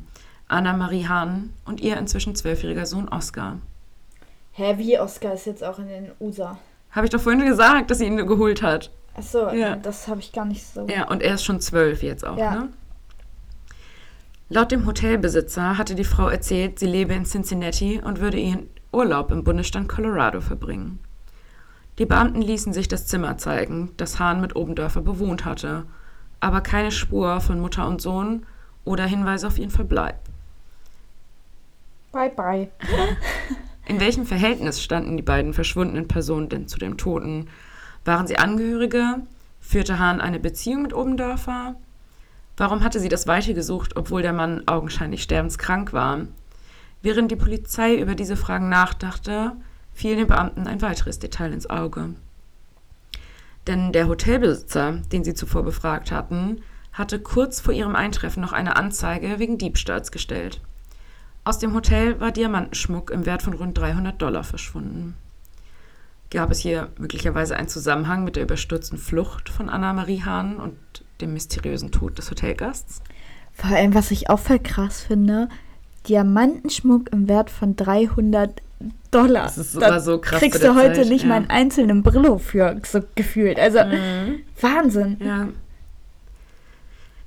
[0.48, 3.58] Anna-Marie Hahn und ihr inzwischen zwölfjähriger Sohn Oskar.
[4.54, 6.58] Hä, wie Oskar ist jetzt auch in den USA?
[6.92, 8.92] Habe ich doch vorhin gesagt, dass sie ihn geholt hat.
[9.14, 9.76] Achso, ja.
[9.76, 10.88] das habe ich gar nicht so.
[10.88, 12.52] Ja, und er ist schon zwölf jetzt auch, ja.
[12.56, 12.70] ne?
[14.48, 19.32] Laut dem Hotelbesitzer hatte die Frau erzählt, sie lebe in Cincinnati und würde ihren Urlaub
[19.32, 21.00] im Bundesstaat Colorado verbringen.
[21.98, 25.86] Die Beamten ließen sich das Zimmer zeigen, das Hahn mit Obendörfer bewohnt hatte,
[26.40, 28.46] aber keine Spur von Mutter und Sohn
[28.84, 30.20] oder Hinweise auf ihren Verbleib.
[32.12, 32.70] Bye bye.
[33.86, 37.48] In welchem Verhältnis standen die beiden verschwundenen Personen denn zu dem Toten?
[38.06, 39.22] Waren sie Angehörige?
[39.60, 41.76] Führte Hahn eine Beziehung mit Obendörfer?
[42.58, 46.28] Warum hatte sie das Weite gesucht, obwohl der Mann augenscheinlich sterbenskrank war?
[47.02, 49.54] Während die Polizei über diese Fragen nachdachte,
[49.94, 52.16] fiel den Beamten ein weiteres Detail ins Auge.
[53.68, 56.62] Denn der Hotelbesitzer, den sie zuvor befragt hatten,
[56.94, 60.62] hatte kurz vor ihrem Eintreffen noch eine Anzeige wegen Diebstahls gestellt.
[61.44, 65.16] Aus dem Hotel war Diamantenschmuck im Wert von rund 300 Dollar verschwunden.
[66.30, 70.78] Gab es hier möglicherweise einen Zusammenhang mit der überstürzten Flucht von Anna-Marie Hahn und
[71.20, 73.02] dem mysteriösen Tod des Hotelgasts?
[73.54, 75.50] Vor allem, was ich auch voll krass finde,
[76.08, 78.62] Diamantenschmuck im Wert von 300
[79.12, 79.44] Dollar.
[79.44, 80.40] Das ist sogar so krass.
[80.40, 81.28] Kriegst du heute Zeit, nicht ja.
[81.30, 83.60] mal einen einzelnen Brillo für so gefühlt.
[83.60, 84.42] Also mhm.
[84.60, 85.18] Wahnsinn.
[85.20, 85.50] Ja.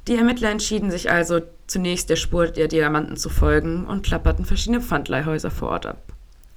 [0.08, 4.80] Die Ermittler entschieden sich also, zunächst der Spur der Diamanten zu folgen und klapperten verschiedene
[4.80, 6.02] Pfandleihhäuser vor Ort ab.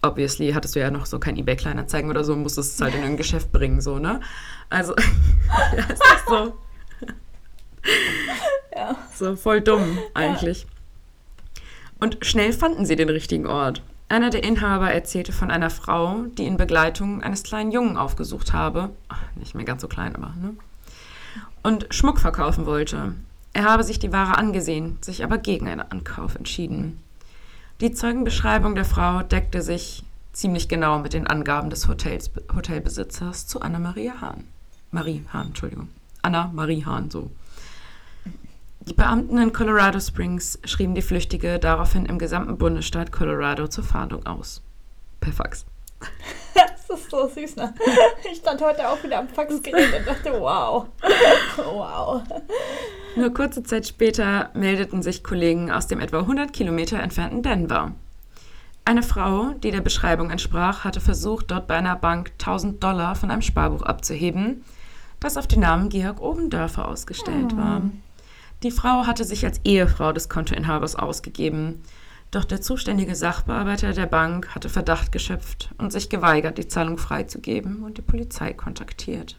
[0.01, 3.17] Obviously hattest du ja noch so kein Ebay-Kleinanzeigen oder so, musstest es halt in ein
[3.17, 4.19] Geschäft bringen, so, ne?
[4.69, 4.93] Also,
[5.77, 6.53] ja, ist das so.
[8.75, 8.95] ja.
[9.15, 10.63] So voll dumm, eigentlich.
[10.63, 10.77] Ja.
[12.00, 13.82] Und schnell fanden sie den richtigen Ort.
[14.10, 18.92] Einer der Inhaber erzählte von einer Frau, die in Begleitung eines kleinen Jungen aufgesucht habe.
[19.36, 20.56] Nicht mehr ganz so klein, aber, ne?
[21.62, 23.14] Und Schmuck verkaufen wollte.
[23.52, 27.00] Er habe sich die Ware angesehen, sich aber gegen einen Ankauf entschieden.
[27.82, 33.62] Die Zeugenbeschreibung der Frau deckte sich ziemlich genau mit den Angaben des Hotels, Hotelbesitzers zu
[33.62, 34.46] Anna-Maria Hahn.
[34.92, 35.90] Marie Hahn, Entschuldigung.
[36.22, 37.30] Anna-Marie Hahn, so.
[38.88, 44.26] Die Beamten in Colorado Springs schrieben die Flüchtige daraufhin im gesamten Bundesstaat Colorado zur Fahndung
[44.26, 44.62] aus.
[45.19, 45.65] Per Fax.
[46.54, 47.73] Das ist so süß, ne?
[48.32, 50.86] Ich stand heute auch wieder am Faxgerät und dachte, wow.
[51.58, 52.21] Wow.
[53.17, 57.91] Nur kurze Zeit später meldeten sich Kollegen aus dem etwa 100 Kilometer entfernten Denver.
[58.86, 63.32] Eine Frau, die der Beschreibung entsprach, hatte versucht, dort bei einer Bank 1000 Dollar von
[63.32, 64.63] einem Sparbuch abzuheben,
[65.19, 67.58] das auf den Namen Georg Obendörfer ausgestellt Hm.
[67.58, 67.82] war.
[68.63, 71.84] Die Frau hatte sich als Ehefrau des Kontoinhabers ausgegeben.
[72.32, 77.84] Doch der zuständige Sachbearbeiter der Bank hatte Verdacht geschöpft und sich geweigert, die Zahlung freizugeben
[77.84, 79.38] und die Polizei kontaktiert.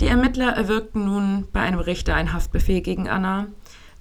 [0.00, 3.46] Die Ermittler erwirkten nun bei einem Richter einen Haftbefehl gegen Anna,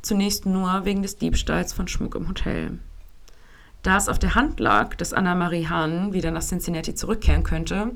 [0.01, 2.79] zunächst nur wegen des Diebstahls von Schmuck im Hotel.
[3.83, 7.91] Da es auf der Hand lag, dass Anna-Marie Hahn wieder nach Cincinnati zurückkehren könnte,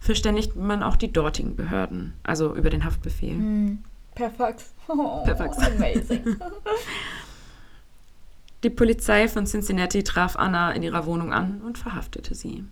[0.00, 3.36] verständigte man auch die dortigen Behörden, also über den Haftbefehl.
[3.36, 3.84] Hm.
[4.14, 4.72] Per Fax.
[4.88, 5.58] Oh, Per Fax.
[5.58, 6.36] Amazing.
[8.62, 12.64] Die Polizei von Cincinnati traf Anna in ihrer Wohnung an und verhaftete sie.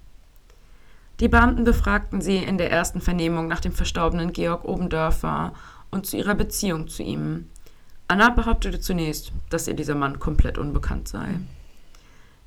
[1.20, 5.52] Die Beamten befragten sie in der ersten Vernehmung nach dem verstorbenen Georg Obendörfer
[5.90, 7.50] und zu ihrer Beziehung zu ihm.
[8.08, 11.28] Anna behauptete zunächst, dass ihr dieser Mann komplett unbekannt sei.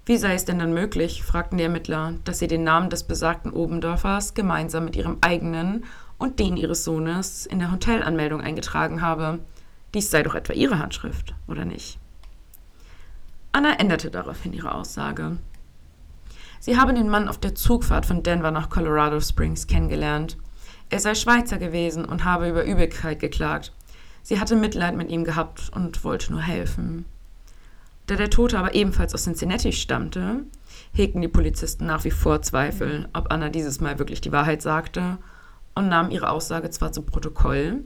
[0.07, 3.51] Wie sei es denn dann möglich, fragten die Ermittler, dass sie den Namen des besagten
[3.51, 5.85] Obendörfers gemeinsam mit ihrem eigenen
[6.17, 9.39] und den ihres Sohnes in der Hotelanmeldung eingetragen habe.
[9.93, 11.99] Dies sei doch etwa ihre Handschrift, oder nicht?
[13.51, 15.37] Anna änderte daraufhin ihre Aussage.
[16.59, 20.37] Sie habe den Mann auf der Zugfahrt von Denver nach Colorado Springs kennengelernt.
[20.89, 23.73] Er sei Schweizer gewesen und habe über Übelkeit geklagt.
[24.23, 27.05] Sie hatte Mitleid mit ihm gehabt und wollte nur helfen.
[28.07, 30.43] Da der Tote aber ebenfalls aus Cincinnati stammte,
[30.93, 35.17] hegten die Polizisten nach wie vor Zweifel, ob Anna dieses Mal wirklich die Wahrheit sagte
[35.75, 37.81] und nahmen ihre Aussage zwar zu Protokoll,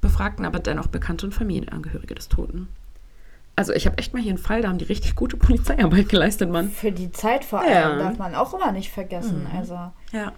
[0.00, 2.68] befragten aber dennoch Bekannte und Familienangehörige des Toten.
[3.56, 6.50] Also ich habe echt mal hier einen Fall, da haben die richtig gute Polizeiarbeit geleistet,
[6.50, 6.70] Mann.
[6.70, 7.84] Für die Zeit vor Ja.
[7.90, 9.46] allem darf man auch immer nicht vergessen.
[9.56, 9.78] Also,
[10.12, 10.32] Ja.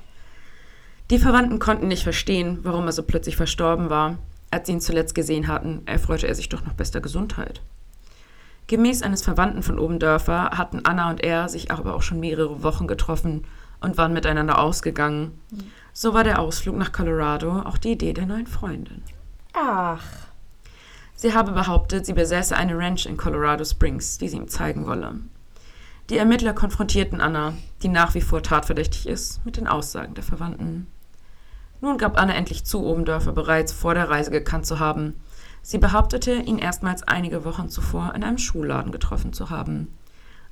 [1.11, 4.19] Die Verwandten konnten nicht verstehen, warum er so plötzlich verstorben war.
[4.51, 7.61] Als sie ihn zuletzt gesehen hatten, erfreute er sich doch noch bester Gesundheit.
[8.67, 12.89] Gemäß eines Verwandten von Obendörfer hatten Anna und er sich aber auch schon mehrere Wochen
[12.89, 13.45] getroffen
[13.81, 15.39] und waren miteinander ausgegangen.
[15.99, 19.03] So war der Ausflug nach Colorado auch die Idee der neuen Freundin.
[19.55, 20.05] ach,
[21.15, 25.15] Sie habe behauptet, sie besäße eine Ranch in Colorado Springs, die sie ihm zeigen wolle.
[26.11, 30.87] Die Ermittler konfrontierten Anna, die nach wie vor tatverdächtig ist, mit den Aussagen der Verwandten.
[31.81, 35.15] Nun gab Anna endlich zu, Obendörfer bereits vor der Reise gekannt zu haben.
[35.63, 39.89] Sie behauptete, ihn erstmals einige Wochen zuvor in einem Schuhladen getroffen zu haben.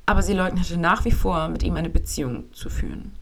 [0.06, 3.12] Aber sie leugnete nach wie vor, mit ihm eine Beziehung zu führen.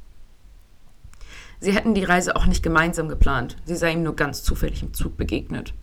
[1.62, 4.94] Sie hätten die Reise auch nicht gemeinsam geplant, sie sei ihm nur ganz zufällig im
[4.94, 5.74] Zug begegnet.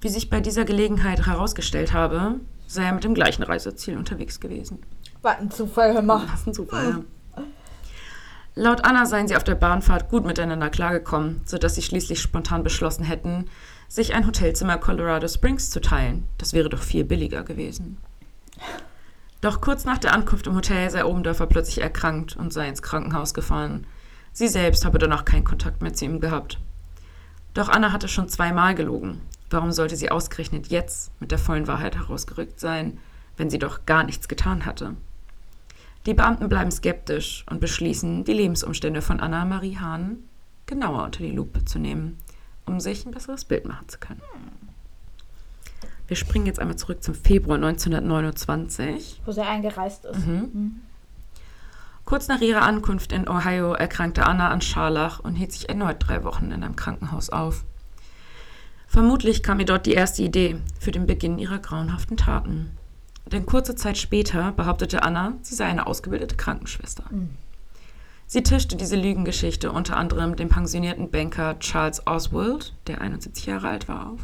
[0.00, 4.78] Wie sich bei dieser Gelegenheit herausgestellt habe, sei er mit dem gleichen Reiseziel unterwegs gewesen.
[5.20, 6.24] was ein Zufall, hör mal.
[6.34, 7.04] Ist ein Zufall,
[7.36, 7.42] ja.
[8.54, 13.04] Laut Anna seien sie auf der Bahnfahrt gut miteinander klargekommen, sodass sie schließlich spontan beschlossen
[13.04, 13.50] hätten,
[13.88, 16.24] sich ein Hotelzimmer Colorado Springs zu teilen.
[16.38, 17.98] Das wäre doch viel billiger gewesen.
[19.42, 23.34] Doch kurz nach der Ankunft im Hotel sei Obendörfer plötzlich erkrankt und sei ins Krankenhaus
[23.34, 23.86] gefahren.
[24.36, 26.58] Sie selbst habe danach keinen Kontakt mehr zu ihm gehabt.
[27.54, 29.22] Doch Anna hatte schon zweimal gelogen.
[29.48, 32.98] Warum sollte sie ausgerechnet jetzt mit der vollen Wahrheit herausgerückt sein,
[33.38, 34.94] wenn sie doch gar nichts getan hatte?
[36.04, 40.18] Die Beamten bleiben skeptisch und beschließen, die Lebensumstände von Anna-Marie Hahn
[40.66, 42.18] genauer unter die Lupe zu nehmen,
[42.66, 44.20] um sich ein besseres Bild machen zu können.
[46.08, 49.22] Wir springen jetzt einmal zurück zum Februar 1929.
[49.24, 50.26] Wo sie eingereist ist.
[52.06, 56.22] Kurz nach ihrer Ankunft in Ohio erkrankte Anna an Scharlach und hielt sich erneut drei
[56.22, 57.64] Wochen in einem Krankenhaus auf.
[58.86, 62.70] Vermutlich kam ihr dort die erste Idee für den Beginn ihrer grauenhaften Taten.
[63.26, 67.02] Denn kurze Zeit später behauptete Anna, sie sei eine ausgebildete Krankenschwester.
[68.28, 73.88] Sie tischte diese Lügengeschichte unter anderem dem pensionierten Banker Charles Oswald, der 71 Jahre alt
[73.88, 74.20] war, auf.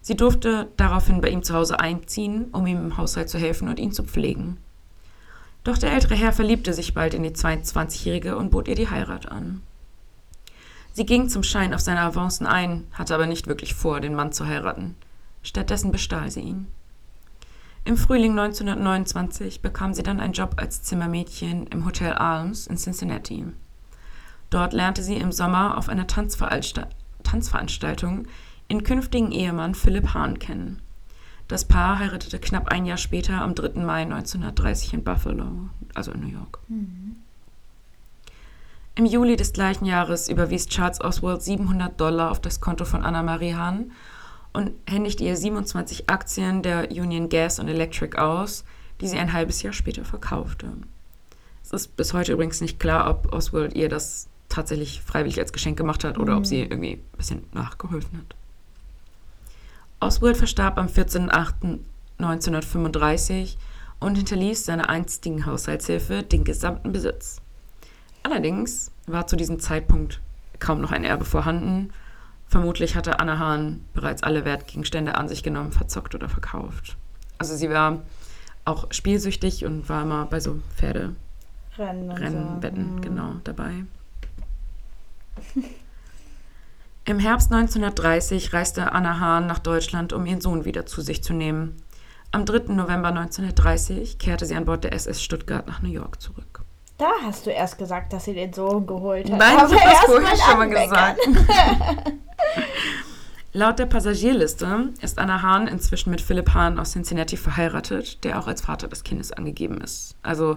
[0.00, 3.78] Sie durfte daraufhin bei ihm zu Hause einziehen, um ihm im Haushalt zu helfen und
[3.78, 4.58] ihn zu pflegen.
[5.64, 9.30] Doch der ältere Herr verliebte sich bald in die 22-Jährige und bot ihr die Heirat
[9.30, 9.62] an.
[10.92, 14.30] Sie ging zum Schein auf seine Avancen ein, hatte aber nicht wirklich vor, den Mann
[14.30, 14.94] zu heiraten.
[15.42, 16.68] Stattdessen bestahl sie ihn.
[17.86, 23.44] Im Frühling 1929 bekam sie dann einen Job als Zimmermädchen im Hotel Arms in Cincinnati.
[24.50, 26.86] Dort lernte sie im Sommer auf einer Tanzveransta
[27.24, 28.26] Tanzveranstaltung
[28.68, 30.80] ihren künftigen Ehemann Philipp Hahn kennen.
[31.48, 33.80] Das Paar heiratete knapp ein Jahr später am 3.
[33.80, 36.58] Mai 1930 in Buffalo, also in New York.
[36.68, 37.16] Mhm.
[38.96, 43.54] Im Juli des gleichen Jahres überwies Charles Oswald 700 Dollar auf das Konto von Anna-Marie
[43.54, 43.90] Hahn
[44.52, 48.64] und händigte ihr 27 Aktien der Union Gas and Electric aus,
[49.00, 50.68] die sie ein halbes Jahr später verkaufte.
[51.62, 55.76] Es ist bis heute übrigens nicht klar, ob Oswald ihr das tatsächlich freiwillig als Geschenk
[55.76, 56.38] gemacht hat oder mhm.
[56.38, 58.36] ob sie irgendwie ein bisschen nachgeholfen hat.
[60.00, 63.56] Oswald verstarb am 14.08.1935
[64.00, 67.40] und hinterließ seiner einstigen Haushaltshilfe den gesamten Besitz.
[68.22, 70.20] Allerdings war zu diesem Zeitpunkt
[70.58, 71.92] kaum noch ein Erbe vorhanden.
[72.46, 76.96] Vermutlich hatte Anna Hahn bereits alle Wertgegenstände an sich genommen, verzockt oder verkauft.
[77.38, 78.02] Also sie war
[78.64, 81.14] auch spielsüchtig und war immer bei so Pferde
[81.76, 83.00] Rennen, Rennen so.
[83.00, 83.84] Genau, dabei.
[87.06, 91.34] Im Herbst 1930 reiste Anna Hahn nach Deutschland, um ihren Sohn wieder zu sich zu
[91.34, 91.76] nehmen.
[92.30, 92.72] Am 3.
[92.72, 96.62] November 1930 kehrte sie an Bord der SS Stuttgart nach New York zurück.
[96.96, 99.38] Da hast du erst gesagt, dass sie den Sohn geholt hat.
[99.38, 101.20] Nein, ich habe das vorher schon mal gesagt.
[103.52, 108.46] Laut der Passagierliste ist Anna Hahn inzwischen mit Philipp Hahn aus Cincinnati verheiratet, der auch
[108.46, 110.16] als Vater des Kindes angegeben ist.
[110.22, 110.56] Also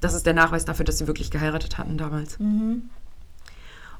[0.00, 2.38] das ist der Nachweis dafür, dass sie wirklich geheiratet hatten damals.
[2.38, 2.88] Mhm.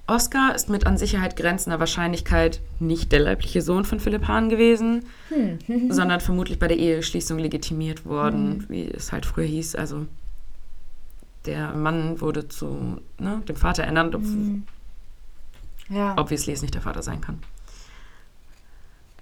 [0.08, 5.04] Oscar ist mit an Sicherheit grenzender Wahrscheinlichkeit nicht der leibliche Sohn von Philipp Hahn gewesen,
[5.28, 5.90] hm.
[5.90, 8.68] sondern vermutlich bei der Eheschließung legitimiert worden, hm.
[8.68, 9.76] wie es halt früher hieß.
[9.76, 10.06] Also
[11.44, 14.64] der Mann wurde zu ne, dem Vater ernannt, ob, mhm.
[15.88, 16.14] ja.
[16.18, 17.38] obviously es nicht der Vater sein kann.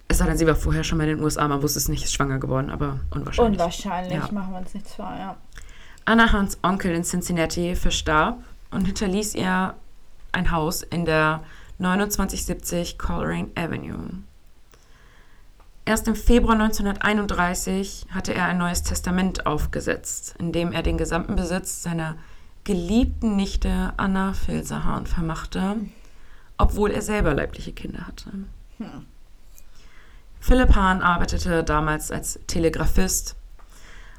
[0.08, 2.04] Es sei denn, sie war vorher schon mal in den USA, man wusste es nicht,
[2.04, 3.60] ist schwanger geworden, aber unwahrscheinlich.
[3.60, 4.28] Unwahrscheinlich, ja.
[4.32, 5.36] machen wir uns nichts vor, ja.
[6.04, 8.38] Anna Hans Onkel in Cincinnati verstarb
[8.70, 9.74] und hinterließ ihr
[10.36, 11.42] ein Haus in der
[11.78, 14.22] 2970 Coleraine Avenue.
[15.84, 21.36] Erst im Februar 1931 hatte er ein neues Testament aufgesetzt, in dem er den gesamten
[21.36, 22.16] Besitz seiner
[22.64, 25.76] geliebten Nichte Anna Filserhahn vermachte,
[26.58, 28.30] obwohl er selber leibliche Kinder hatte.
[28.78, 29.06] Hm.
[30.40, 33.36] Philipp Hahn arbeitete damals als Telegraphist,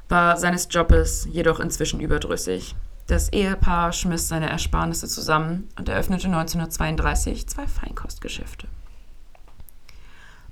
[0.08, 2.74] war seines Jobes jedoch inzwischen überdrüssig.
[3.08, 8.68] Das Ehepaar schmiss seine Ersparnisse zusammen und eröffnete 1932 zwei Feinkostgeschäfte.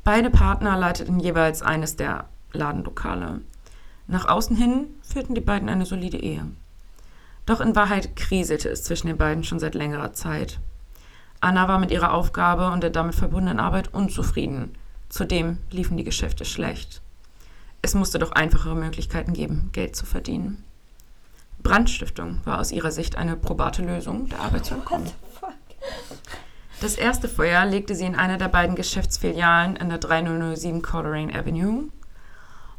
[0.04, 3.42] Beide Partner leiteten jeweils eines der Ladenlokale.
[4.06, 6.46] Nach außen hin führten die beiden eine solide Ehe.
[7.44, 10.58] Doch in Wahrheit kriselte es zwischen den beiden schon seit längerer Zeit.
[11.40, 14.78] Anna war mit ihrer Aufgabe und der damit verbundenen Arbeit unzufrieden.
[15.10, 17.02] Zudem liefen die Geschäfte schlecht.
[17.82, 20.64] Es musste doch einfachere Möglichkeiten geben, Geld zu verdienen.
[21.66, 25.10] Brandstiftung war aus ihrer Sicht eine probate Lösung, der Arbeit zu entkommen.
[26.80, 31.88] Das erste Feuer legte sie in einer der beiden Geschäftsfilialen in der 3007 Coleraine Avenue.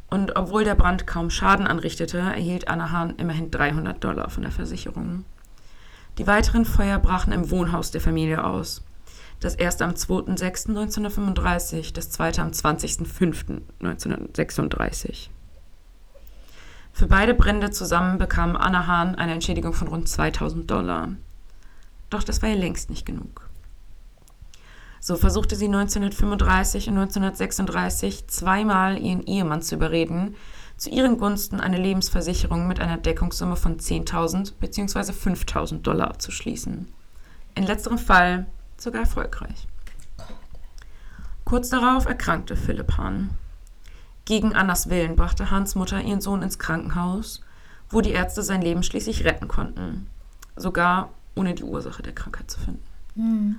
[0.08, 4.52] Und obwohl der Brand kaum Schaden anrichtete, erhielt Anna Hahn immerhin 300 Dollar von der
[4.52, 5.26] Versicherung.
[6.16, 8.82] Die weiteren Feuer brachen im Wohnhaus der Familie aus.
[9.40, 15.28] Das erste am 2.6.1935, das zweite am 20.05.1936.
[16.98, 21.10] Für beide Brände zusammen bekam Anna Hahn eine Entschädigung von rund 2000 Dollar.
[22.10, 23.48] Doch das war ihr längst nicht genug.
[24.98, 30.34] So versuchte sie 1935 und 1936 zweimal ihren Ehemann zu überreden,
[30.76, 35.12] zu ihren Gunsten eine Lebensversicherung mit einer Deckungssumme von 10.000 bzw.
[35.12, 36.88] 5.000 Dollar abzuschließen.
[37.54, 39.68] In letzterem Fall sogar erfolgreich.
[41.44, 43.30] Kurz darauf erkrankte Philipp Hahn.
[44.28, 47.40] Gegen Annas Willen brachte Hans Mutter ihren Sohn ins Krankenhaus,
[47.88, 50.06] wo die Ärzte sein Leben schließlich retten konnten.
[50.54, 52.82] Sogar ohne die Ursache der Krankheit zu finden.
[53.14, 53.56] Mhm.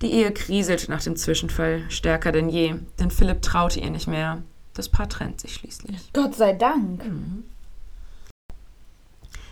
[0.00, 4.44] Die Ehe kriselte nach dem Zwischenfall stärker denn je, denn Philipp traute ihr nicht mehr.
[4.74, 6.12] Das Paar trennt sich schließlich.
[6.12, 7.04] Gott sei Dank.
[7.04, 7.42] Mhm.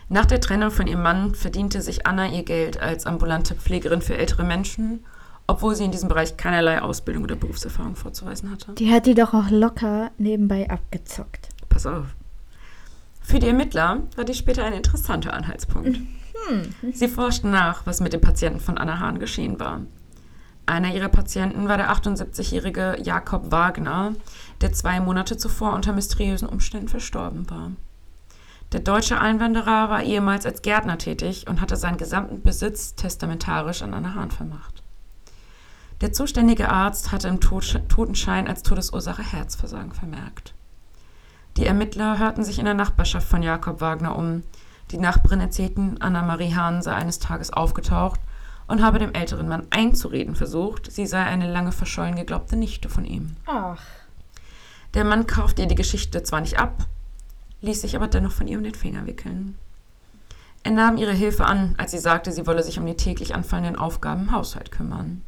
[0.07, 4.15] Nach der Trennung von ihrem Mann verdiente sich Anna ihr Geld als ambulante Pflegerin für
[4.15, 5.03] ältere Menschen,
[5.47, 8.73] obwohl sie in diesem Bereich keinerlei Ausbildung oder Berufserfahrung vorzuweisen hatte.
[8.73, 11.49] Die hat die doch auch locker nebenbei abgezockt.
[11.69, 12.05] Pass auf.
[13.21, 15.99] Für die Ermittler war dies später ein interessanter Anhaltspunkt.
[15.99, 16.93] Mhm.
[16.93, 19.81] Sie forschten nach, was mit dem Patienten von Anna Hahn geschehen war.
[20.65, 24.13] Einer ihrer Patienten war der 78-jährige Jakob Wagner,
[24.61, 27.71] der zwei Monate zuvor unter mysteriösen Umständen verstorben war.
[28.71, 33.93] Der deutsche Einwanderer war ehemals als Gärtner tätig und hatte seinen gesamten Besitz testamentarisch an
[33.93, 34.80] Anna Hahn vermacht.
[36.01, 40.55] Der zuständige Arzt hatte im Totenschein als Todesursache Herzversagen vermerkt.
[41.57, 44.41] Die Ermittler hörten sich in der Nachbarschaft von Jakob Wagner um.
[44.89, 48.19] Die Nachbarin erzählten, Anna-Marie Hahn sei eines Tages aufgetaucht
[48.67, 53.05] und habe dem älteren Mann einzureden versucht, sie sei eine lange verschollen geglaubte Nichte von
[53.05, 53.35] ihm.
[53.45, 53.83] Ach.
[54.95, 56.87] Der Mann kaufte ihr die Geschichte zwar nicht ab,
[57.61, 59.55] ließ sich aber dennoch von ihr um den Finger wickeln.
[60.63, 63.75] Er nahm ihre Hilfe an, als sie sagte, sie wolle sich um die täglich anfallenden
[63.75, 65.21] Aufgaben im Haushalt kümmern.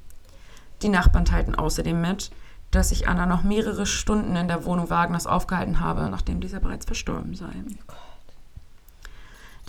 [0.84, 2.30] Die Nachbarn teilten außerdem mit,
[2.70, 6.86] dass sich Anna noch mehrere Stunden in der Wohnung Wagners aufgehalten habe, nachdem dieser bereits
[6.86, 7.54] verstorben sei.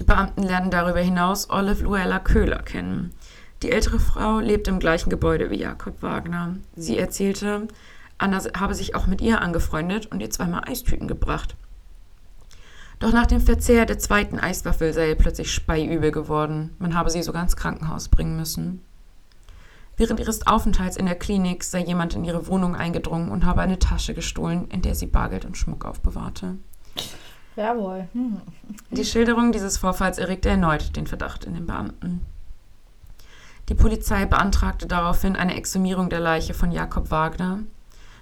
[0.00, 3.14] Die Beamten lernen darüber hinaus Olive Luella Köhler kennen.
[3.62, 6.56] Die ältere Frau lebt im gleichen Gebäude wie Jakob Wagner.
[6.74, 7.68] Sie erzählte,
[8.18, 11.54] Anna habe sich auch mit ihr angefreundet und ihr zweimal Eistüten gebracht.
[12.98, 16.74] Doch nach dem Verzehr der zweiten Eiswaffel sei ihr plötzlich speiübel geworden.
[16.78, 18.82] Man habe sie sogar ins Krankenhaus bringen müssen.
[19.96, 23.78] Während ihres Aufenthalts in der Klinik sei jemand in ihre Wohnung eingedrungen und habe eine
[23.78, 26.56] Tasche gestohlen, in der sie Bargeld und Schmuck aufbewahrte.
[27.56, 28.08] Jawohl.
[28.12, 28.40] Hm.
[28.90, 32.22] Die Schilderung dieses Vorfalls erregte erneut den Verdacht in den Beamten.
[33.68, 37.60] Die Polizei beantragte daraufhin eine Exhumierung der Leiche von Jakob Wagner.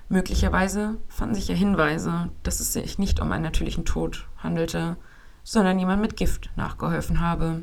[0.09, 4.97] Möglicherweise fanden sich ja Hinweise, dass es sich nicht um einen natürlichen Tod handelte,
[5.43, 7.63] sondern jemand mit Gift nachgeholfen habe,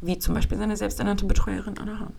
[0.00, 2.12] wie zum Beispiel seine selbsternannte Betreuerin Anna Hahn.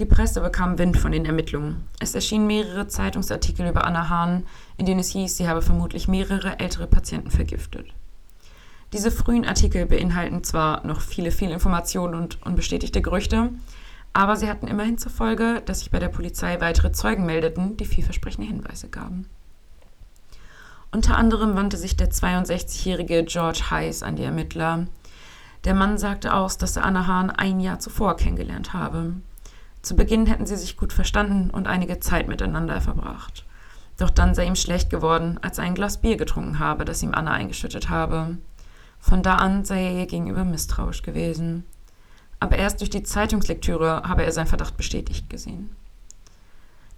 [0.00, 1.88] Die Presse bekam Wind von den Ermittlungen.
[2.00, 4.44] Es erschienen mehrere Zeitungsartikel über Anna Hahn,
[4.76, 7.94] in denen es hieß, sie habe vermutlich mehrere ältere Patienten vergiftet.
[8.92, 13.50] Diese frühen Artikel beinhalten zwar noch viele, viele Informationen und unbestätigte Gerüchte,
[14.12, 17.84] aber sie hatten immerhin zur Folge, dass sich bei der Polizei weitere Zeugen meldeten, die
[17.84, 19.28] vielversprechende Hinweise gaben.
[20.90, 24.86] Unter anderem wandte sich der 62-jährige George Heiss an die Ermittler.
[25.64, 29.14] Der Mann sagte aus, dass er Anna Hahn ein Jahr zuvor kennengelernt habe.
[29.84, 33.44] Zu Beginn hätten sie sich gut verstanden und einige Zeit miteinander verbracht.
[33.98, 37.12] Doch dann sei ihm schlecht geworden, als er ein Glas Bier getrunken habe, das ihm
[37.14, 38.38] Anna eingeschüttet habe.
[38.98, 41.66] Von da an sei er ihr gegenüber misstrauisch gewesen.
[42.40, 45.76] Aber erst durch die Zeitungslektüre habe er seinen Verdacht bestätigt gesehen.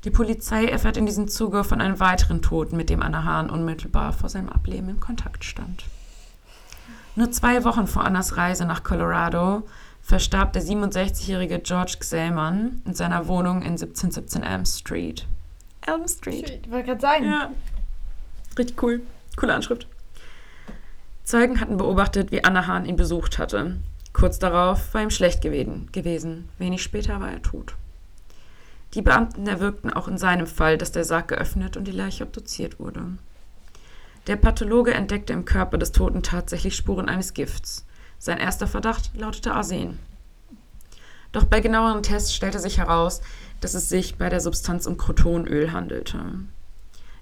[0.04, 4.12] Die Polizei erfährt in diesem Zuge von einem weiteren Toten, mit dem Anna Hahn unmittelbar
[4.12, 5.82] vor seinem Ableben in Kontakt stand.
[7.16, 9.64] Nur zwei Wochen vor Annas Reise nach Colorado
[10.06, 15.26] verstarb der 67-jährige George Xellmann in seiner Wohnung in 1717 Elm Street.
[15.84, 16.60] Elm Street.
[16.64, 17.24] Ich wollte gerade sagen.
[17.24, 17.50] Ja.
[18.56, 19.02] Richtig cool.
[19.36, 19.88] Coole Anschrift.
[21.24, 23.78] Zeugen hatten beobachtet, wie Anna Hahn ihn besucht hatte.
[24.12, 26.48] Kurz darauf war ihm schlecht gewesen.
[26.58, 27.74] Wenig später war er tot.
[28.94, 32.78] Die Beamten erwirkten auch in seinem Fall, dass der Sarg geöffnet und die Leiche obduziert
[32.78, 33.02] wurde.
[34.28, 37.84] Der Pathologe entdeckte im Körper des Toten tatsächlich Spuren eines Gifts.
[38.18, 39.98] Sein erster Verdacht lautete Arsen.
[41.32, 43.20] Doch bei genaueren Tests stellte sich heraus,
[43.60, 46.20] dass es sich bei der Substanz um Crotonöl handelte.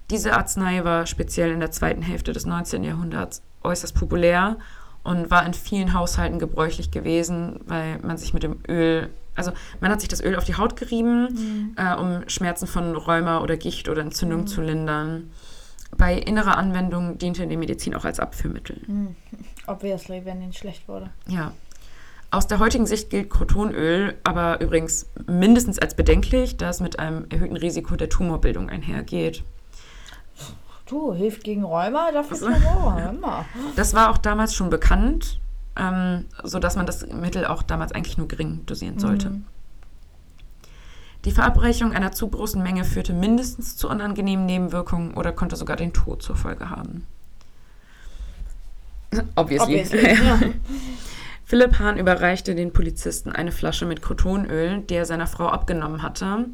[0.09, 2.83] Diese Arznei war speziell in der zweiten Hälfte des 19.
[2.83, 4.57] Jahrhunderts äußerst populär
[5.03, 9.91] und war in vielen Haushalten gebräuchlich gewesen, weil man sich mit dem Öl, also man
[9.91, 11.75] hat sich das Öl auf die Haut gerieben, mhm.
[11.75, 14.47] äh, um Schmerzen von Rheuma oder Gicht oder Entzündung mhm.
[14.47, 15.31] zu lindern.
[15.97, 18.81] Bei innerer Anwendung diente die Medizin auch als Abführmittel.
[18.87, 19.15] Mhm.
[19.67, 21.09] Obviously, wenn ihnen schlecht wurde.
[21.27, 21.51] Ja.
[22.31, 27.25] Aus der heutigen Sicht gilt Crotonöl aber übrigens mindestens als bedenklich, da es mit einem
[27.29, 29.43] erhöhten Risiko der Tumorbildung einhergeht.
[30.85, 33.45] Du, hilft gegen Rheuma, dafür also, Tumor,
[33.75, 35.39] Das war auch damals schon bekannt,
[35.75, 39.29] ähm, sodass man das Mittel auch damals eigentlich nur gering dosieren sollte.
[39.29, 39.45] Mhm.
[41.25, 45.91] Die Verabreichung einer zu großen Menge führte mindestens zu unangenehmen Nebenwirkungen oder konnte sogar den
[45.91, 47.07] Tod zur Folge haben.
[49.35, 49.81] Obviously.
[49.81, 50.39] Obviously ja.
[51.45, 56.45] Philipp Hahn überreichte den Polizisten eine Flasche mit Crotonöl, die er seiner Frau abgenommen hatte,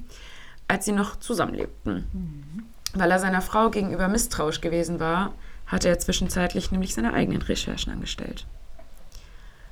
[0.67, 2.07] als sie noch zusammenlebten.
[2.11, 2.63] Mhm.
[2.93, 5.33] Weil er seiner Frau gegenüber misstrauisch gewesen war,
[5.65, 8.45] hatte er zwischenzeitlich nämlich seine eigenen Recherchen angestellt.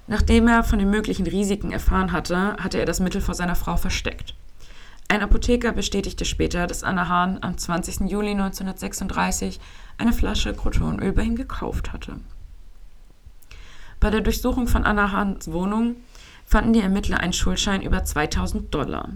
[0.07, 3.75] Nachdem er von den möglichen Risiken erfahren hatte, hatte er das Mittel vor seiner Frau
[3.75, 4.33] versteckt.
[5.09, 8.09] Ein Apotheker bestätigte später, dass Anna Hahn am 20.
[8.09, 9.59] Juli 1936
[9.97, 12.17] eine Flasche Crotonöl bei ihm gekauft hatte.
[13.99, 15.97] Bei der Durchsuchung von Anna Hahns Wohnung
[16.45, 19.09] fanden die Ermittler einen Schuldschein über 2000 Dollar.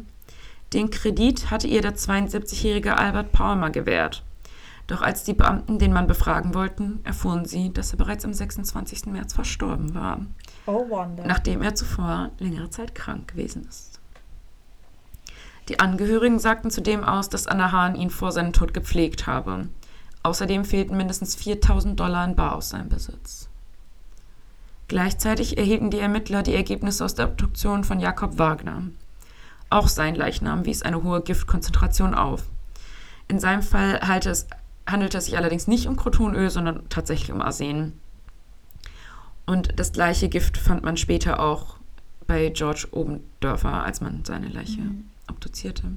[0.73, 4.23] Den Kredit hatte ihr der 72-jährige Albert Palmer gewährt.
[4.88, 9.05] Doch als die Beamten den Mann befragen wollten, erfuhren sie, dass er bereits am 26.
[9.05, 10.25] März verstorben war.
[10.65, 11.25] Oh, wonder.
[11.25, 14.01] Nachdem er zuvor längere Zeit krank gewesen ist.
[15.69, 19.69] Die Angehörigen sagten zudem aus, dass Anna Hahn ihn vor seinem Tod gepflegt habe.
[20.23, 23.47] Außerdem fehlten mindestens 4000 Dollar in Bar aus seinem Besitz.
[24.93, 28.83] Gleichzeitig erhielten die Ermittler die Ergebnisse aus der Obduktion von Jakob Wagner.
[29.71, 32.43] Auch sein Leichnam wies eine hohe Giftkonzentration auf.
[33.27, 34.45] In seinem Fall es,
[34.85, 37.93] handelte es sich allerdings nicht um Crotonöl, sondern tatsächlich um Arsen.
[39.47, 41.77] Und das gleiche Gift fand man später auch
[42.27, 45.05] bei George Obendörfer, als man seine Leiche mhm.
[45.27, 45.87] obduzierte.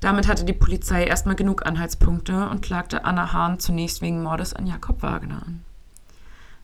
[0.00, 4.66] Damit hatte die Polizei erstmal genug Anhaltspunkte und klagte Anna Hahn zunächst wegen Mordes an
[4.66, 5.64] Jakob Wagner an.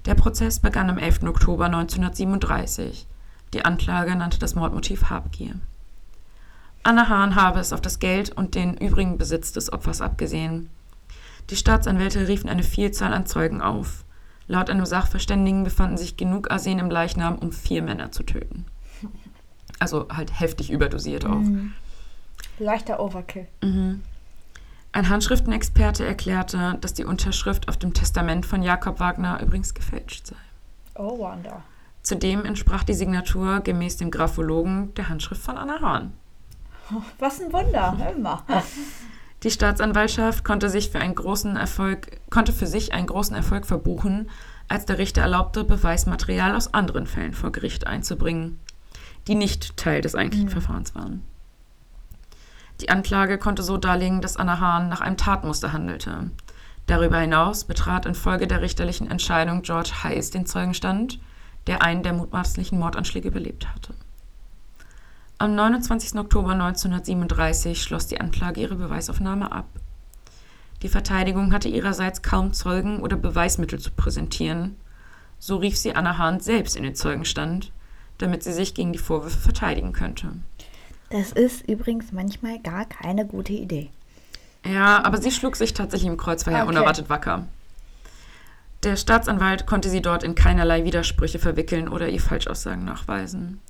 [0.06, 1.22] Der Prozess begann am 11.
[1.22, 3.06] Oktober 1937.
[3.54, 5.54] Die Anklage nannte das Mordmotiv Habgier.
[6.82, 10.68] Anna Hahn habe es auf das Geld und den übrigen Besitz des Opfers abgesehen.
[11.48, 14.04] Die Staatsanwälte riefen eine Vielzahl an Zeugen auf.
[14.46, 18.66] Laut einem Sachverständigen befanden sich genug Arsen im Leichnam, um vier Männer zu töten.
[19.78, 21.40] Also halt heftig überdosiert auch.
[21.40, 21.72] Mhm.
[22.58, 23.48] Leichter Overkill.
[23.62, 24.02] Mhm.
[24.94, 30.36] Ein Handschriftenexperte erklärte, dass die Unterschrift auf dem Testament von Jakob Wagner übrigens gefälscht sei.
[30.94, 31.64] Oh, Wanda.
[32.02, 36.12] Zudem entsprach die Signatur gemäß dem Graphologen der Handschrift von Anna Hahn.
[37.18, 38.44] Was ein Wunder, immer.
[39.42, 44.30] Die Staatsanwaltschaft konnte, sich für einen großen Erfolg, konnte für sich einen großen Erfolg verbuchen,
[44.68, 48.60] als der Richter erlaubte, Beweismaterial aus anderen Fällen vor Gericht einzubringen,
[49.26, 50.52] die nicht Teil des eigentlichen mhm.
[50.52, 51.24] Verfahrens waren.
[52.80, 56.30] Die Anklage konnte so darlegen, dass Anna Hahn nach einem Tatmuster handelte.
[56.86, 61.18] Darüber hinaus betrat infolge der richterlichen Entscheidung George Heiss den Zeugenstand,
[61.66, 63.94] der einen der mutmaßlichen Mordanschläge überlebt hatte.
[65.38, 66.18] Am 29.
[66.18, 69.66] Oktober 1937 schloss die Anklage ihre Beweisaufnahme ab.
[70.82, 74.76] Die Verteidigung hatte ihrerseits kaum Zeugen oder Beweismittel zu präsentieren.
[75.38, 77.72] So rief sie Anna Hahn selbst in den Zeugenstand,
[78.18, 80.28] damit sie sich gegen die Vorwürfe verteidigen könnte.
[81.14, 83.88] Das ist übrigens manchmal gar keine gute Idee.
[84.66, 86.68] Ja, aber sie schlug sich tatsächlich im Kreuzfeuer okay.
[86.68, 87.46] unerwartet wacker.
[88.82, 93.60] Der Staatsanwalt konnte sie dort in keinerlei Widersprüche verwickeln oder ihr Falschaussagen nachweisen.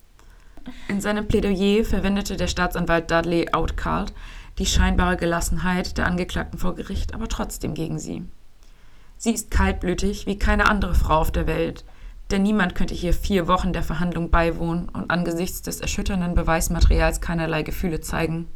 [0.89, 4.15] In seinem Plädoyer verwendete der Staatsanwalt Dudley Outcalt
[4.57, 8.23] die scheinbare Gelassenheit der Angeklagten vor Gericht aber trotzdem gegen sie.
[9.19, 11.85] Sie ist kaltblütig wie keine andere Frau auf der Welt,
[12.35, 17.63] denn niemand könnte hier vier Wochen der Verhandlung beiwohnen und angesichts des erschütternden Beweismaterials keinerlei
[17.63, 18.49] Gefühle zeigen.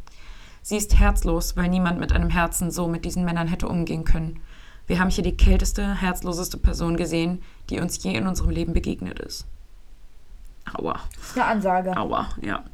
[0.63, 4.41] Sie ist herzlos, weil niemand mit einem Herzen so mit diesen Männern hätte umgehen können.
[4.89, 9.21] Wir haben hier die kälteste, herzloseste Person gesehen, die uns je in unserem Leben begegnet
[9.21, 9.47] ist.
[10.75, 10.99] Aua.
[11.15, 11.97] Das ist eine Ansage.
[11.97, 12.65] Aua, ja.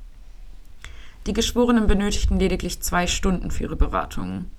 [1.27, 4.51] Die Geschworenen benötigten lediglich zwei Stunden für ihre Beratungen.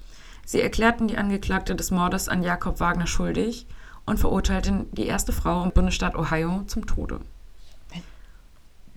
[0.46, 3.66] Sie erklärten die Angeklagte des Mordes an Jakob Wagner schuldig
[4.06, 7.20] und verurteilten die erste Frau im Bundesstaat Ohio zum Tode.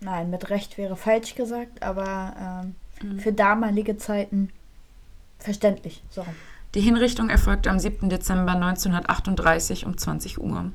[0.00, 3.18] Nein, mit Recht wäre falsch gesagt, aber ähm, mhm.
[3.18, 4.50] für damalige Zeiten
[5.38, 6.02] verständlich.
[6.10, 6.24] So.
[6.74, 8.08] Die Hinrichtung erfolgte am 7.
[8.08, 10.70] Dezember 1938 um 20 Uhr.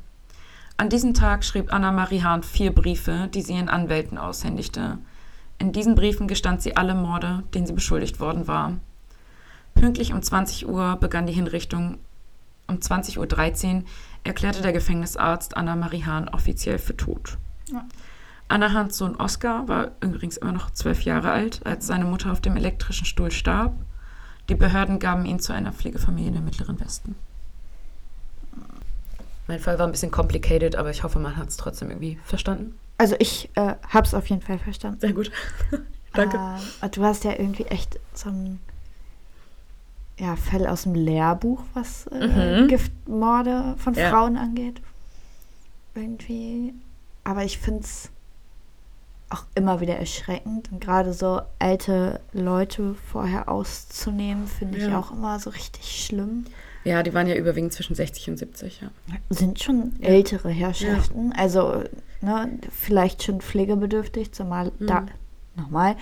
[0.75, 4.97] An diesem Tag schrieb Anna-Marie Hahn vier Briefe, die sie ihren Anwälten aushändigte.
[5.59, 8.73] In diesen Briefen gestand sie alle Morde, denen sie beschuldigt worden war.
[9.75, 11.99] Pünktlich um 20 Uhr begann die Hinrichtung.
[12.67, 13.83] Um 20.13 Uhr
[14.23, 17.37] erklärte der Gefängnisarzt Anna-Marie Hahn offiziell für tot.
[17.71, 17.85] Ja.
[18.47, 22.41] Anna Hahns Sohn Oskar war übrigens immer noch zwölf Jahre alt, als seine Mutter auf
[22.41, 23.73] dem elektrischen Stuhl starb.
[24.49, 27.15] Die Behörden gaben ihn zu einer Pflegefamilie in der Mittleren Westen.
[29.47, 32.77] Mein Fall war ein bisschen complicated, aber ich hoffe, man hat es trotzdem irgendwie verstanden.
[32.97, 34.99] Also ich äh, habe es auf jeden Fall verstanden.
[34.99, 35.31] Sehr gut.
[36.13, 36.39] Danke.
[36.81, 38.59] Äh, du hast ja irgendwie echt so ein
[40.19, 42.67] ja, Fell aus dem Lehrbuch, was äh, mhm.
[42.67, 44.09] Giftmorde von ja.
[44.09, 44.81] Frauen angeht.
[45.95, 46.73] Irgendwie.
[47.23, 48.09] Aber ich finde es
[49.29, 50.71] auch immer wieder erschreckend.
[50.71, 54.87] Und gerade so alte Leute vorher auszunehmen, finde ja.
[54.87, 56.45] ich auch immer so richtig schlimm.
[56.83, 58.89] Ja, die waren ja überwiegend zwischen 60 und 70, ja.
[59.29, 60.09] Sind schon ja.
[60.09, 61.31] ältere Herrschaften.
[61.31, 61.83] Also,
[62.21, 64.87] ne, vielleicht schon pflegebedürftig, zumal mhm.
[64.87, 65.05] da,
[65.55, 65.95] nochmal,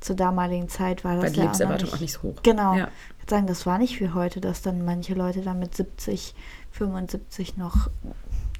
[0.00, 2.42] zur damaligen Zeit war das war die ja Lebenserwartung auch nicht, auch nicht so hoch.
[2.42, 2.74] Genau.
[2.74, 2.88] Ja.
[3.10, 6.34] Ich würde sagen, das war nicht wie heute, dass dann manche Leute dann mit 70,
[6.72, 7.88] 75 noch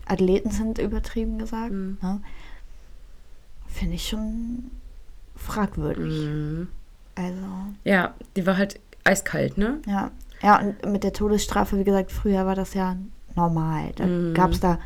[0.07, 1.73] Athleten sind, übertrieben gesagt.
[1.73, 1.99] Mhm.
[2.01, 2.21] Ne?
[3.69, 4.71] Finde ich schon
[5.35, 6.27] fragwürdig.
[6.27, 6.69] Mhm.
[7.15, 7.47] Also.
[7.85, 9.81] Ja, die war halt eiskalt, ne?
[9.87, 10.11] Ja.
[10.43, 12.97] Ja, und mit der Todesstrafe, wie gesagt, früher war das ja
[13.35, 13.93] normal.
[13.97, 14.35] Da mhm.
[14.35, 14.79] gab es da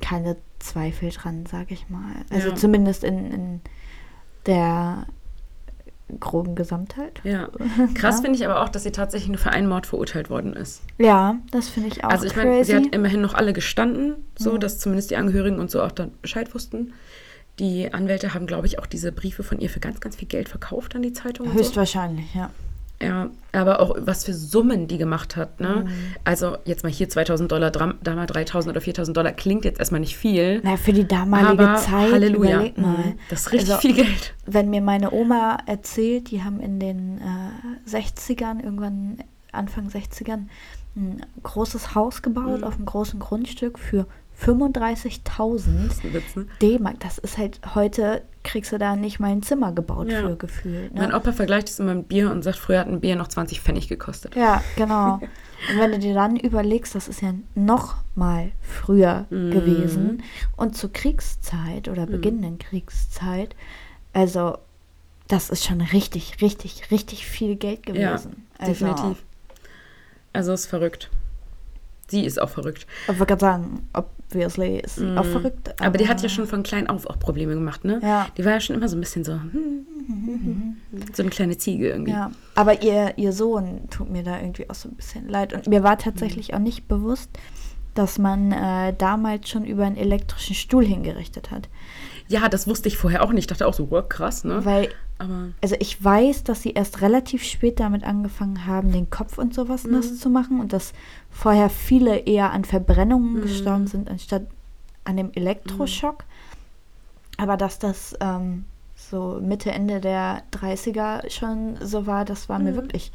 [0.00, 2.24] keine Zweifel dran, sag ich mal.
[2.30, 2.54] Also ja.
[2.56, 3.60] zumindest in, in
[4.46, 5.06] der
[6.20, 7.20] groben Gesamtheit.
[7.24, 7.48] Ja.
[7.94, 8.22] Krass ja.
[8.22, 10.82] finde ich aber auch, dass sie tatsächlich nur für einen Mord verurteilt worden ist.
[10.98, 12.10] Ja, das finde ich auch.
[12.10, 14.60] Also ich meine, sie hat immerhin noch alle gestanden, so mhm.
[14.60, 16.92] dass zumindest die Angehörigen und so auch dann Bescheid wussten.
[17.58, 20.48] Die Anwälte haben, glaube ich, auch diese Briefe von ihr für ganz, ganz viel Geld
[20.48, 21.52] verkauft an die Zeitung.
[21.52, 22.40] Höchstwahrscheinlich, so.
[22.40, 22.50] ja.
[23.02, 25.60] Ja, aber auch was für Summen die gemacht hat.
[25.60, 25.84] Ne?
[25.86, 25.90] Mhm.
[26.24, 30.16] Also jetzt mal hier 2000 Dollar, damals 3000 oder 4000 Dollar klingt jetzt erstmal nicht
[30.16, 30.60] viel.
[30.64, 32.56] Na, für die damalige aber Zeit, Halleluja.
[32.56, 32.96] überleg mal.
[32.96, 33.18] Mhm.
[33.28, 34.34] Das ist richtig also, viel Geld.
[34.46, 39.18] Wenn mir meine Oma erzählt, die haben in den äh, 60ern irgendwann
[39.52, 40.46] Anfang 60ern
[40.96, 42.64] ein großes Haus gebaut Mhm.
[42.64, 44.06] auf einem großen Grundstück für
[44.44, 46.46] 35.000 Das ist ein Witz, ne?
[46.62, 47.00] D-Mark.
[47.00, 50.20] Das ist halt, heute kriegst du da nicht mal ein Zimmer gebaut Ja.
[50.20, 50.94] für gefühlt.
[50.94, 51.00] Ne?
[51.00, 53.60] Mein Opa vergleicht es immer mit Bier und sagt, früher hat ein Bier noch 20
[53.60, 54.36] Pfennig gekostet.
[54.36, 55.14] Ja, genau.
[55.72, 59.50] Und wenn du dir dann überlegst, das ist ja noch mal früher Mhm.
[59.50, 60.22] gewesen
[60.56, 63.56] und zur Kriegszeit oder beginnenden Kriegszeit,
[64.12, 64.58] also
[65.28, 68.46] das ist schon richtig, richtig, richtig viel Geld gewesen.
[68.60, 69.24] Ja, also, definitiv.
[70.32, 71.10] Also ist verrückt.
[72.08, 72.86] Sie ist auch verrückt.
[73.02, 73.88] Ich wollte gerade sagen,
[74.28, 75.68] obviously ist auch verrückt.
[75.68, 75.86] Mhm.
[75.86, 78.00] Aber die hat ja schon von klein auf auch Probleme gemacht, ne?
[78.02, 78.28] Ja.
[78.36, 80.76] Die war ja schon immer so ein bisschen so, hm,
[81.12, 82.12] so eine kleine Ziege irgendwie.
[82.12, 85.52] Ja, aber ihr, ihr Sohn tut mir da irgendwie auch so ein bisschen leid.
[85.52, 87.30] Und mir war tatsächlich auch nicht bewusst,
[87.94, 91.68] dass man äh, damals schon über einen elektrischen Stuhl hingerichtet hat.
[92.28, 93.42] Ja, das wusste ich vorher auch nicht.
[93.44, 94.64] Ich dachte auch so, wow, krass, ne?
[94.64, 99.38] Weil Aber Also ich weiß, dass sie erst relativ spät damit angefangen haben, den Kopf
[99.38, 99.92] und sowas Mhm.
[99.92, 100.92] nass zu machen und dass
[101.30, 102.64] vorher viele eher an Mhm.
[102.64, 104.42] Verbrennungen gestorben sind, anstatt
[105.04, 106.24] an dem Elektroschock.
[107.38, 108.64] Aber dass das ähm,
[108.94, 113.12] so Mitte, Ende der 30er schon so war, das war mir wirklich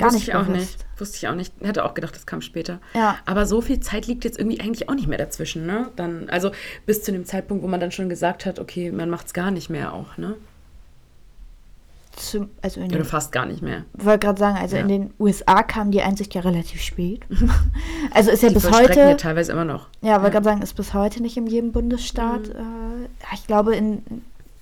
[0.00, 0.14] gar Mhm.
[0.14, 0.86] Wusste nicht ich auch nicht.
[0.98, 1.52] Wusste ich auch nicht.
[1.62, 2.78] Hätte auch gedacht, das kam später.
[2.94, 3.16] Ja.
[3.26, 5.88] Aber so viel Zeit liegt jetzt irgendwie eigentlich auch nicht mehr dazwischen, ne?
[5.96, 6.50] Dann, also
[6.86, 9.50] bis zu dem Zeitpunkt, wo man dann schon gesagt hat, okay, man macht es gar
[9.50, 10.34] nicht mehr auch, ne?
[12.16, 13.84] Zum, also in Oder den, fast gar nicht mehr.
[13.94, 14.82] wollte gerade sagen, also Ja.
[14.82, 17.22] in den USA kam die Einsicht ja relativ spät.
[18.12, 19.88] also ist ja Die bis heute ja teilweise immer noch.
[20.02, 22.48] Ja, wollte gerade sagen, ist bis heute nicht in jedem Bundesstaat.
[22.48, 24.02] Äh, ja, ich glaube, in,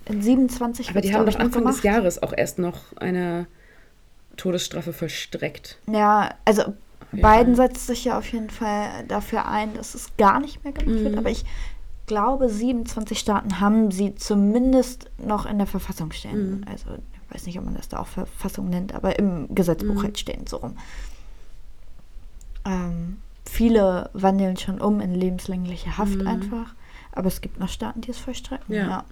[0.05, 0.91] in 27 Mhm.
[0.93, 1.83] Aber die haben doch ich, Anfang des.
[1.83, 3.47] Jahres auch erst noch eine
[4.39, 5.79] Todesstrafe vollstreckt.
[5.87, 6.75] Ja, also
[7.13, 7.57] Biden Fall.
[7.57, 11.05] setzt sich ja auf jeden Fall dafür ein, dass es gar nicht mehr gemacht Mhm.
[11.05, 11.19] wird.
[11.19, 11.45] Aber ich
[12.07, 16.61] glaube, 27 Staaten haben sie zumindest noch in der Verfassung stehen.
[16.61, 16.65] Mhm.
[16.71, 20.03] Also ich weiß nicht, ob man das da auch Verfassung nennt, aber im Gesetzbuch Mhm.
[20.03, 20.77] halt stehen, so rum.
[22.65, 26.27] Ähm, viele wandeln schon um in lebenslängliche Haft Mhm.
[26.27, 26.75] einfach.
[27.13, 28.75] Aber es gibt noch Staaten, die es vollstrecken.
[28.75, 28.87] Ja.
[28.89, 29.05] Ja.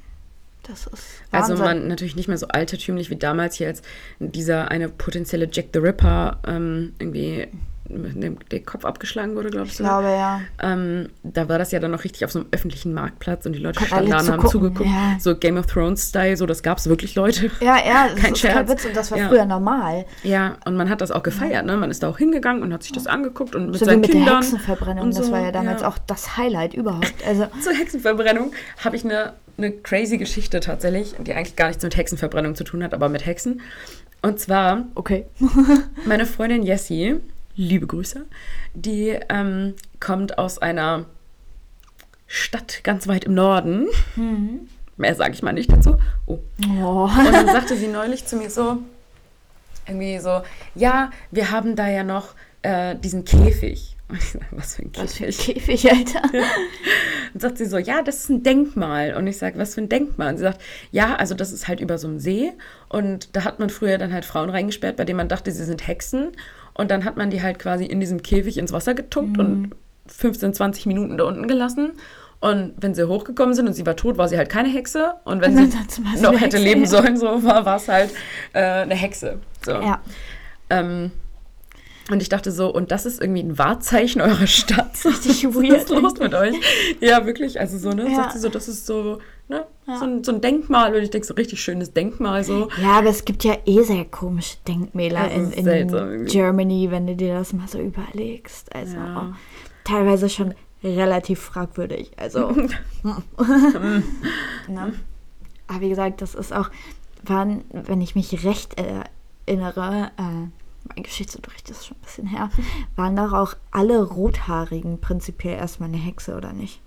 [0.68, 1.64] Das ist Also Wahnsinn.
[1.64, 3.82] man natürlich nicht mehr so altertümlich wie damals hier als
[4.18, 7.48] dieser eine potenzielle Jack the Ripper ähm, irgendwie
[7.88, 9.74] mit dem der Kopf abgeschlagen wurde, glaube ich.
[9.74, 10.40] Ich glaube, ja.
[10.60, 13.60] Ähm, da war das ja dann noch richtig auf so einem öffentlichen Marktplatz und die
[13.60, 14.90] Leute standen da und haben zugeguckt.
[14.90, 15.16] ja.
[15.20, 17.48] So Game of Thrones-Style, so das gab es wirklich Leute.
[17.60, 18.70] Ja, ja, das Kein ist kein Scherz.
[18.70, 19.28] Witz und das war Ja.
[19.28, 20.04] früher normal.
[20.24, 21.76] Ja, und man hat das auch gefeiert, ne?
[21.76, 24.10] Man ist da auch hingegangen und hat sich das angeguckt und mit So seinen mit
[24.10, 24.26] Kindern.
[24.30, 25.88] der Hexenverbrennung, und das so, war ja damals ja.
[25.88, 27.14] auch das Highlight überhaupt.
[27.24, 28.50] Also, Zur Hexenverbrennung
[28.84, 32.82] habe ich eine, eine crazy Geschichte tatsächlich, die eigentlich gar nichts mit Hexenverbrennung zu tun
[32.82, 33.60] hat, aber mit Hexen.
[34.22, 35.26] Und zwar okay.
[36.04, 37.16] meine Freundin Jessie,
[37.54, 38.26] liebe Grüße,
[38.74, 41.06] die ähm, kommt aus einer
[42.26, 43.86] Stadt ganz weit im Norden.
[44.96, 45.96] Mehr sage ich mal nicht dazu.
[46.26, 46.38] Oh.
[46.80, 47.04] Oh.
[47.04, 48.78] Und dann sagte sie neulich zu mir so,
[49.86, 50.42] irgendwie so,
[50.74, 53.95] ja, wir haben da ja noch äh, diesen Käfig.
[54.08, 55.82] Und ich sage, was für ein Was für ein Käfig?
[55.82, 56.22] Käfig, Alter.
[57.34, 59.14] Und sagt sie so, ja, das ist ein Denkmal.
[59.14, 60.30] Und ich sage, was für ein Denkmal?
[60.30, 60.60] Und sie sagt,
[60.92, 62.52] ja, also das ist halt über so einem See.
[62.88, 65.86] Und da hat man früher dann halt Frauen reingesperrt, bei denen man dachte, sie sind
[65.86, 66.32] Hexen.
[66.74, 69.70] Und dann hat man die halt quasi in diesem Käfig ins Wasser getunkt und
[70.06, 71.92] 15, 20 Minuten da unten gelassen.
[72.38, 75.14] Und wenn sie hochgekommen sind und sie war tot, war sie halt keine Hexe.
[75.24, 75.78] Und wenn sie
[76.20, 76.86] noch hätte Hexe, leben ja.
[76.86, 78.10] sollen, so war war es halt
[78.52, 79.40] äh, eine Hexe.
[79.64, 79.72] So.
[79.72, 80.00] Ja.
[80.68, 81.10] Ähm,
[82.10, 84.92] und ich dachte so, und das ist irgendwie ein Wahrzeichen eurer Stadt.
[85.04, 86.54] Richtig Was weird ist los mit euch?
[87.00, 87.58] Ja, wirklich.
[87.58, 88.08] Also so, ne?
[88.08, 88.16] Ja.
[88.16, 89.66] Sagt sie so, das ist so, ne?
[89.88, 89.98] Ja.
[89.98, 90.94] So, ein, so ein Denkmal.
[90.94, 92.44] Und ich denke, so richtig schönes Denkmal.
[92.44, 92.68] So.
[92.80, 96.26] Ja, aber es gibt ja eh sehr komische Denkmäler in, in seltsam.
[96.26, 98.74] Germany, wenn du dir das mal so überlegst.
[98.74, 99.36] Also Ja.
[99.84, 100.54] teilweise schon
[100.84, 102.12] relativ fragwürdig.
[102.16, 102.50] Also.
[103.02, 104.92] ne?
[105.68, 106.70] Aber wie gesagt, das ist auch,
[107.24, 108.76] waren, wenn ich mich recht
[109.46, 110.48] erinnere, äh,
[110.94, 112.50] mein Geschichtsunterricht ist schon ein bisschen her,
[112.96, 116.80] waren doch auch alle Rothaarigen prinzipiell erstmal eine Hexe, oder nicht?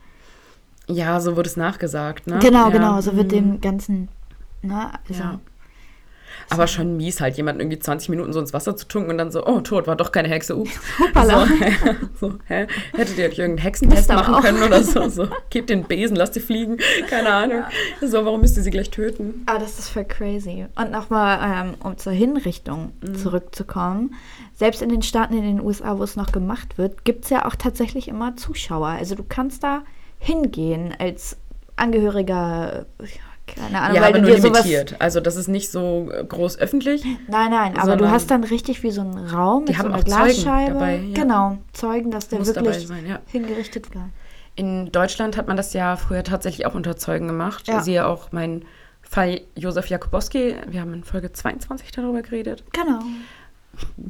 [0.87, 2.39] Ja, so wurde es nachgesagt, ne?
[2.39, 2.69] Genau, ja.
[2.69, 3.29] genau, so wird mhm.
[3.29, 4.09] dem ganzen,
[4.61, 5.39] ne, also, Ja.
[6.49, 9.31] Aber schon mies, halt jemanden irgendwie 20 Minuten so ins Wasser zu tunken und dann
[9.31, 10.71] so, oh, tot, war doch keine Hexe, ups.
[10.99, 11.45] Hoppala.
[11.45, 12.67] So, so, hä?
[12.95, 14.41] Hättet ihr euch irgendeinen Hexentest machen auch.
[14.41, 15.27] können oder so, so?
[15.49, 16.77] Gebt den Besen, lasst sie fliegen,
[17.09, 17.63] keine Ahnung.
[18.01, 19.43] So, warum müsst ihr sie gleich töten?
[19.45, 20.65] Aber das ist voll crazy.
[20.75, 23.15] Und nochmal, ähm, um zur Hinrichtung Mhm.
[23.15, 24.15] zurückzukommen.
[24.55, 27.45] Selbst in den Staaten in den USA, wo es noch gemacht wird, gibt es ja
[27.45, 28.87] auch tatsächlich immer Zuschauer.
[28.87, 29.83] Also du kannst da
[30.17, 31.37] hingehen als
[31.77, 33.05] Angehöriger, ja,
[33.55, 34.63] keine Ahnung, Ja, weil aber du nur dir sowas.
[34.65, 34.95] limitiert.
[34.99, 37.03] Also das ist nicht so groß öffentlich.
[37.27, 40.03] Nein, nein, aber du hast dann richtig wie so einen Raum Die mit so einer
[40.03, 40.73] Glasscheibe.
[40.73, 41.13] dabei, ja.
[41.13, 43.19] Genau, Zeugen, dass der Muss wirklich sein, ja.
[43.27, 44.03] hingerichtet wird.
[44.55, 47.67] In Deutschland hat man das ja früher tatsächlich auch unter Zeugen gemacht.
[47.67, 47.81] Ja.
[47.81, 48.65] Siehe auch mein
[49.01, 50.55] Fall Josef Jakubowski.
[50.67, 52.63] Wir haben in Folge 22 darüber geredet.
[52.73, 52.99] Genau.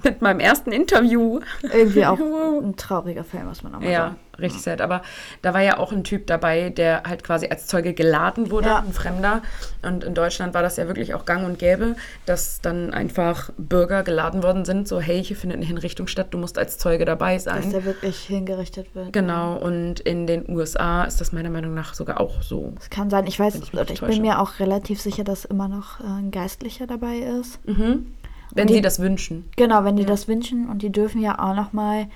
[0.04, 1.40] Mit meinem ersten Interview.
[1.62, 2.20] Irgendwie auch
[2.64, 4.16] ein trauriger Film, muss man auch mal Ja, sagen.
[4.40, 4.82] richtig sad.
[4.82, 5.02] Aber
[5.42, 8.80] da war ja auch ein Typ dabei, der halt quasi als Zeuge geladen wurde, Ja.
[8.80, 9.42] ein Fremder.
[9.82, 11.96] Und in Deutschland war das ja wirklich auch gang und gäbe,
[12.26, 16.38] dass dann einfach Bürger geladen worden sind, so, hey, hier findet eine Hinrichtung statt, du
[16.38, 17.72] musst als Zeuge dabei Dass sein.
[17.72, 19.14] der wirklich hingerichtet wird.
[19.14, 22.74] Genau, und in den USA ist das meiner Meinung nach sogar auch so.
[22.76, 23.28] Das kann sein.
[23.28, 26.88] Ich weiß, ich ich, bin mir auch relativ sicher, dass immer noch äh, ein Geistlicher
[26.88, 27.66] dabei ist.
[27.68, 28.08] Mhm.
[28.54, 29.50] Wenn die- sie das wünschen.
[29.56, 30.08] Genau, wenn die Ja.
[30.10, 32.08] das wünschen und die dürfen ja auch noch mal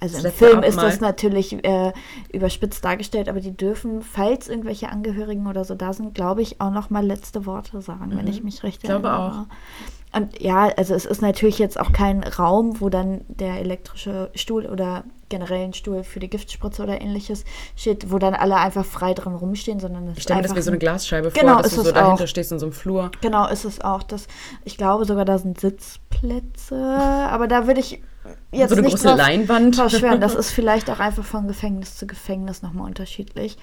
[0.00, 1.92] also Das im Film ist das natürlich äh,
[2.32, 6.72] überspitzt dargestellt, aber die dürfen, falls irgendwelche Angehörigen oder so da sind, glaube ich, auch
[6.72, 8.86] noch mal letzte Worte sagen, wenn ich mich recht Mhm.
[8.88, 9.46] glaube erinnere.
[10.14, 14.66] Und ja, also es ist natürlich jetzt auch kein Raum, wo dann der elektrische Stuhl
[14.66, 17.44] oder generell ein Stuhl für die Giftspritze oder ähnliches
[17.76, 20.50] steht, wo dann alle einfach frei drin rumstehen, sondern es Ich ist stelle mir das
[20.52, 22.28] einfach wie so eine ein- Glasscheibe Genau, vor, dass ist du so es dahinter auch.
[22.28, 23.10] stehst in so einem Flur.
[23.20, 24.02] Genau, ist es auch.
[24.04, 24.28] Das,
[24.64, 28.00] ich glaube sogar, da sind Sitzplätze, aber da würde ich
[28.52, 29.78] jetzt so eine nicht große drauf, Leinwand.
[29.78, 30.20] drauf schwören.
[30.20, 33.56] Das ist vielleicht auch einfach von Gefängnis zu Gefängnis nochmal unterschiedlich.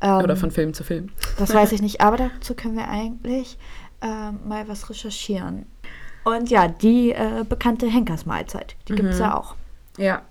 [0.00, 1.10] Ähm, Oder von Film zu Film.
[1.38, 3.58] das weiß ich nicht, aber dazu können wir eigentlich
[4.02, 5.66] ähm, mal was recherchieren.
[6.24, 9.54] Und ja, die äh, bekannte Henkersmahlzeit, die gibt es ja auch.
[9.98, 10.22] Ja.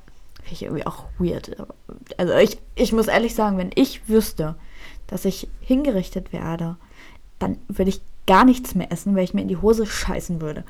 [0.44, 1.56] Finde ich irgendwie auch weird.
[2.18, 4.56] Also ich, ich muss ehrlich sagen, wenn ich wüsste,
[5.08, 6.76] dass ich hingerichtet werde,
[7.40, 10.64] dann würde ich gar nichts mehr essen, weil ich mir in die Hose scheißen würde.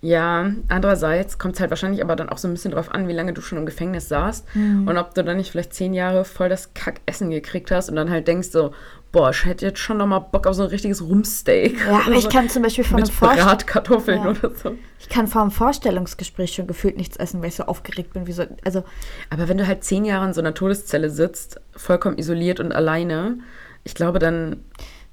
[0.00, 3.12] Ja, andererseits kommt es halt wahrscheinlich aber dann auch so ein bisschen drauf an, wie
[3.14, 4.86] lange du schon im Gefängnis saßt Mhm.
[4.86, 8.10] und ob du dann nicht vielleicht zehn Jahre voll das Kackessen gekriegt hast und dann
[8.10, 8.72] halt denkst so,
[9.14, 11.78] boah, ich hätte jetzt schon noch mal Bock auf so ein richtiges Rumpsteak.
[11.86, 14.30] Ja, aber ich kann zum Beispiel von einem, Bratkartoffeln Ja.
[14.30, 14.76] oder so.
[14.98, 18.26] ich kann vor einem Vorstellungsgespräch schon gefühlt nichts essen, weil ich so aufgeregt bin.
[18.26, 18.82] Wie so, also
[19.30, 23.38] Aber wenn du halt zehn Jahre in so einer Todeszelle sitzt, vollkommen isoliert und alleine,
[23.84, 24.64] ich glaube dann,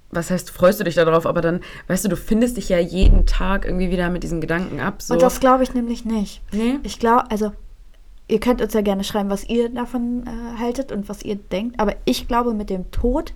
[0.10, 3.28] was heißt, freust du dich darauf, aber dann, weißt du, du findest dich ja jeden
[3.28, 5.04] Tag irgendwie wieder mit diesen Gedanken ab.
[5.04, 5.14] So.
[5.14, 6.41] Und das glaube ich nämlich nicht.
[6.52, 6.80] Nee?
[6.82, 7.52] Ich glaube, also
[8.28, 11.80] ihr könnt uns ja gerne schreiben, was ihr davon äh, haltet und was ihr denkt,
[11.80, 13.34] aber ich glaube, mit dem Tod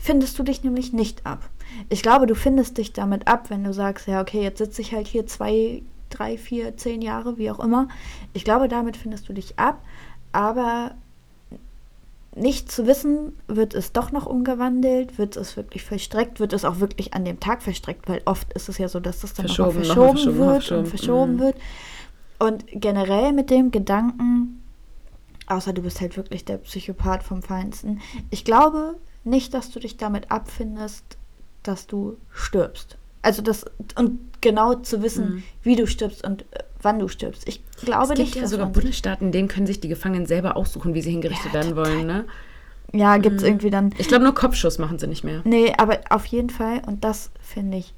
[0.00, 1.48] findest du dich nämlich nicht ab.
[1.88, 4.92] Ich glaube, du findest dich damit ab, wenn du sagst, ja, okay, jetzt sitze ich
[4.92, 7.88] halt hier zwei, drei, vier, zehn Jahre, wie auch immer.
[8.32, 9.82] Ich glaube, damit findest du dich ab,
[10.32, 10.92] aber
[12.34, 16.80] nicht zu wissen, wird es doch noch umgewandelt, wird es wirklich verstreckt, wird es auch
[16.80, 19.68] wirklich an dem Tag verstreckt, weil oft ist es ja so, dass das dann Verschoben,
[19.78, 20.78] noch verschoben, verschoben, wird verschoben.
[20.80, 21.38] und verschoben Mhm.
[21.40, 21.56] wird.
[22.38, 24.62] Und generell mit dem Gedanken,
[25.46, 29.96] außer du bist halt wirklich der Psychopath vom Feinsten, ich glaube nicht, dass du dich
[29.96, 31.04] damit abfindest,
[31.62, 32.96] dass du stirbst.
[33.22, 33.64] Also das
[33.96, 37.46] und genau zu wissen, wie du stirbst und äh, wann du stirbst.
[37.48, 38.12] Ich glaube Mhm.
[38.12, 41.02] Es gibt nicht, ja sogar Bundesstaaten, in denen können sich die Gefangenen selber aussuchen, wie
[41.02, 42.06] sie hingerichtet Ja, werden wollen.
[42.06, 42.24] Ne?
[42.92, 45.42] ja, gibt es irgendwie dann Ich glaube, nur Kopfschuss machen sie nicht mehr.
[45.44, 47.92] Nee, aber auf jeden Fall, und das finde ich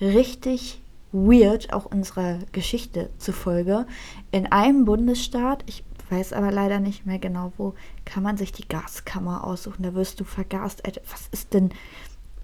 [0.00, 3.84] richtig weird, auch unserer Geschichte zufolge,
[4.30, 8.66] in einem Bundesstaat, ich weiß aber leider nicht mehr genau wo, kann man sich die
[8.68, 9.82] Gaskammer aussuchen.
[9.82, 10.84] Da wirst du vergast.
[10.84, 11.70] Alter, was ist denn.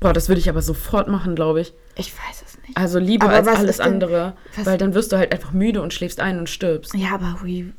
[0.00, 1.72] Boah, das würde ich aber sofort machen, glaube ich.
[1.96, 2.76] Ich weiß es nicht.
[2.76, 4.34] Also lieber Aber als alles denn- andere.
[4.64, 6.94] Weil dann wirst du halt einfach müde und schläfst ein und stirbst.
[6.94, 7.72] Ja, aber wie,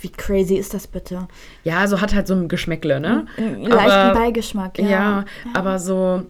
[0.00, 1.28] wie crazy ist das bitte?
[1.64, 3.26] Ja, so hat halt so ein Geschmäckle, ne?
[3.36, 5.24] Einen leichten Aber- Beigeschmack, Ja, ja.
[5.54, 6.22] aber so.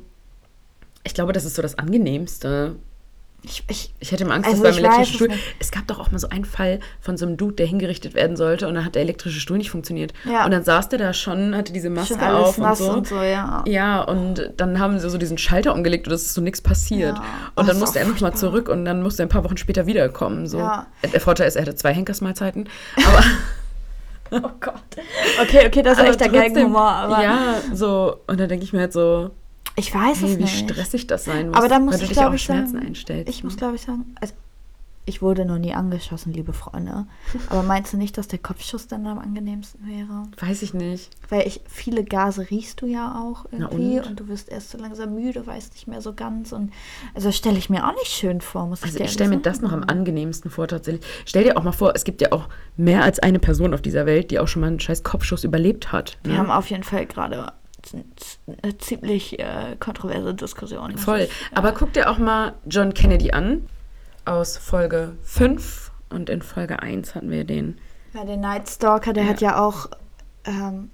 [1.05, 2.77] Ich glaube, das ist so das Angenehmste.
[3.43, 5.29] Ich, ich, Ich hätte mal Angst, Also dass beim elektrischen Stuhl.
[5.29, 5.43] nicht.
[5.61, 8.37] Es gab doch auch mal so einen Fall von so einem Dude, der hingerichtet werden
[8.37, 10.13] sollte und dann hat der elektrische Stuhl nicht funktioniert.
[10.25, 10.45] Ja.
[10.45, 12.91] Und dann saß der da schon, hatte diese Maske auf und so.
[12.91, 13.63] und so, ja.
[13.67, 17.17] Ja, und dann haben sie so diesen Schalter umgelegt und es ist so nichts passiert.
[17.17, 17.25] Ja.
[17.55, 20.47] Und dann musste er nochmal zurück und dann musste er ein paar Wochen später wiederkommen.
[20.49, 20.59] So.
[20.59, 20.87] Ja.
[21.13, 22.69] Der Vorteil ist, er hatte zwei Henkersmahlzeiten.
[23.07, 23.25] Aber,
[24.31, 24.75] Oh Gott.
[25.41, 28.21] Okay, okay, das ist echt der trotzdem, aber ja, so.
[28.27, 29.31] Und dann denke ich mir halt so,
[29.79, 30.71] ich weiß es hey, wie nicht.
[30.71, 31.57] stressig das sein muss.
[31.57, 33.29] Aber da muss weil du ich, dich ja auch glaube ich, Schmerzen sagen, einstellst.
[33.29, 33.59] ich muss, ne?
[33.59, 34.35] glaube ich, sagen, also
[35.09, 37.07] ich wurde noch nie angeschossen, liebe Freunde.
[37.49, 40.25] Aber meinst du nicht, dass der Kopfschuss dann am angenehmsten wäre?
[40.39, 41.11] Weiß ich nicht.
[41.31, 44.07] Weil ich, viele Gase riechst du ja auch irgendwie und?
[44.07, 44.21] und?
[44.21, 46.73] du wirst erst so langsam müde, weißt nicht mehr so ganz und
[47.15, 49.63] also stelle ich mir auch nicht schön vor, muss Also ich ich stelle mir das
[49.63, 51.05] noch am angenehmsten vor tatsächlich.
[51.25, 54.05] Stell dir auch mal vor, es gibt ja auch mehr als eine Person auf dieser
[54.05, 56.19] Welt, die auch schon mal einen scheiß Kopfschuss überlebt hat.
[56.23, 56.39] Wir ne?
[56.39, 57.53] haben auf jeden Fall gerade
[57.95, 60.97] eine ziemlich äh, kontroverse Diskussion.
[60.99, 61.21] Voll.
[61.21, 63.67] ich, Aber guck dir auch mal John Kennedy an.
[64.25, 67.79] Aus Folge 5 und in Folge 1 hatten wir den.
[68.13, 69.29] Ja, der Night Stalker, der Ja.
[69.31, 69.89] hat ja auch
[70.45, 70.91] ähm,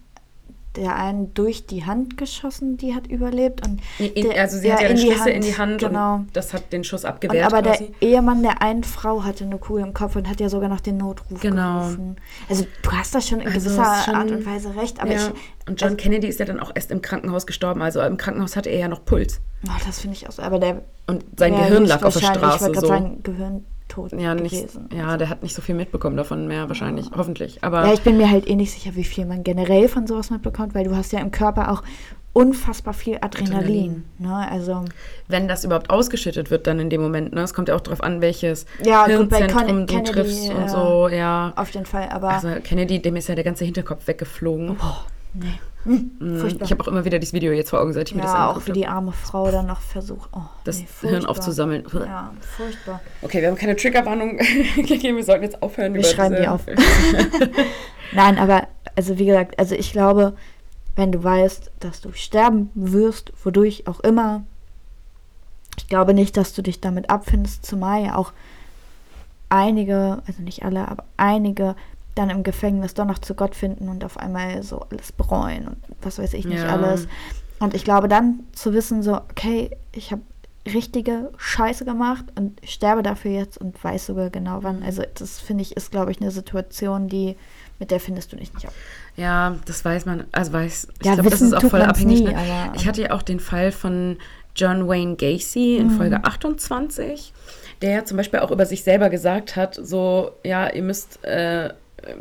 [0.76, 3.66] der einen durch die Hand geschossen, die hat überlebt.
[3.66, 6.16] Und In, der, also sie hat ja den Schlüssel in die Hand Genau.
[6.16, 7.92] und das hat den Schuss Und abgewehrt aber quasi.
[8.00, 10.80] der Ehemann der einen Frau hatte eine Kugel im Kopf und hat ja sogar noch
[10.80, 11.80] den Notruf Genau.
[11.82, 12.16] gerufen.
[12.48, 15.18] Also du hast da schon in Also gewisser schon- Art und Weise recht, aber ja.
[15.18, 17.80] ich, und John also- Kennedy ist ja dann auch erst im Krankenhaus gestorben.
[17.82, 19.40] Also im Krankenhaus hatte er ja noch Puls.
[19.66, 20.42] oh, das finde ich auch so.
[20.42, 22.56] Aber der Und sein Gehirn lag auf der Straße.
[22.56, 22.86] Ich wollte So.
[22.88, 23.64] gerade sagen, Gehirn
[23.94, 24.88] tot ja, nicht, gewesen.
[24.96, 27.62] ja, der hat nicht so viel mitbekommen davon mehr wahrscheinlich, hoffentlich.
[27.62, 30.30] Aber Ja, ich bin mir halt eh nicht sicher, wie viel man generell von sowas
[30.30, 31.82] mitbekommt, weil du hast ja im Körper auch
[32.32, 34.04] unfassbar viel Adrenalin.
[34.18, 34.34] Ne?
[34.50, 34.84] Also
[35.28, 37.42] wenn das überhaupt ausgeschüttet wird dann in dem Moment, ne?
[37.42, 40.68] Es kommt ja auch darauf an, welches Ja, Hirnzentrum du triffst und ja.
[40.68, 41.52] so, ja.
[41.54, 44.76] auf jeden Fall, aber Also Kennedy, dem ist ja der ganze Hinterkopf weggeflogen.
[45.34, 45.58] Nee.
[45.84, 46.38] Mhm.
[46.40, 46.64] furchtbar.
[46.64, 48.50] Ich habe auch immer wieder dieses Video jetzt vor Augen, seit ich mir das ja,
[48.50, 48.72] auch wie habe.
[48.72, 51.84] die arme Frau dann noch versucht, oh, Das nee, Hirn aufzusammeln.
[51.92, 53.00] Ja, furchtbar.
[53.22, 54.38] Okay, wir haben keine Triggerwarnung
[54.76, 55.92] gegeben, wir sollten jetzt aufhören.
[55.94, 56.62] Wir schreiben die auf.
[58.12, 60.34] Nein, aber also wie gesagt, also ich glaube,
[60.96, 64.44] wenn du weißt, dass du sterben wirst, wodurch auch immer,
[65.76, 68.32] ich glaube nicht, dass du dich damit abfindest, zumal ja auch
[69.48, 71.76] einige, also nicht alle, aber einige
[72.14, 75.76] dann im Gefängnis doch noch zu Gott finden und auf einmal so alles bereuen und
[76.02, 76.68] was weiß ich nicht Ja.
[76.68, 77.08] alles.
[77.60, 80.22] Und ich glaube dann zu wissen, so, okay, ich habe
[80.66, 84.82] richtige Scheiße gemacht und sterbe dafür jetzt und weiß sogar genau wann.
[84.82, 87.36] Also das finde ich ist, glaube ich, eine Situation, die
[87.78, 88.72] mit der findest du dich nicht ab.
[89.16, 92.20] Ja, das weiß man, also weiß, ich Ja, glaube, das ist auch voll abhängig.
[92.20, 92.36] nie, ne?
[92.38, 94.16] aber- ich hatte ja auch den Fall von
[94.56, 95.90] John Wayne Gacy Mhm.
[95.90, 97.32] in Folge 28,
[97.82, 101.74] der ja zum Beispiel auch über sich selber gesagt hat, so, ja, ihr müsst äh,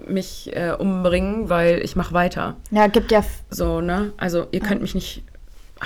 [0.08, 2.56] mich äh, umbringen, weil ich mache weiter.
[2.72, 4.14] Ja, gibt ja, So, ne?
[4.18, 5.24] Also ihr könnt mich nicht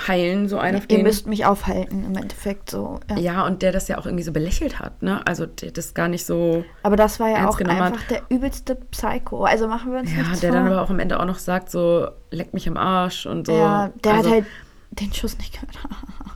[0.06, 1.02] heilen, so einer auf ihr den.
[1.02, 3.00] müsst mich aufhalten im Endeffekt so.
[3.10, 3.16] Ja.
[3.18, 5.26] ja, und der das ja auch irgendwie so belächelt hat, ne?
[5.26, 6.64] Also der das gar nicht so.
[6.82, 7.92] Aber das war ja auch genommen hat.
[7.94, 9.44] einfach der übelste Psycho.
[9.44, 10.50] Also machen wir uns Ja, der vor.
[10.50, 13.56] dann aber auch am Ende auch noch sagt, so, leck mich am Arsch und so.
[13.56, 14.46] Ja, der also, hat halt
[14.90, 15.78] den Schuss nicht gehört.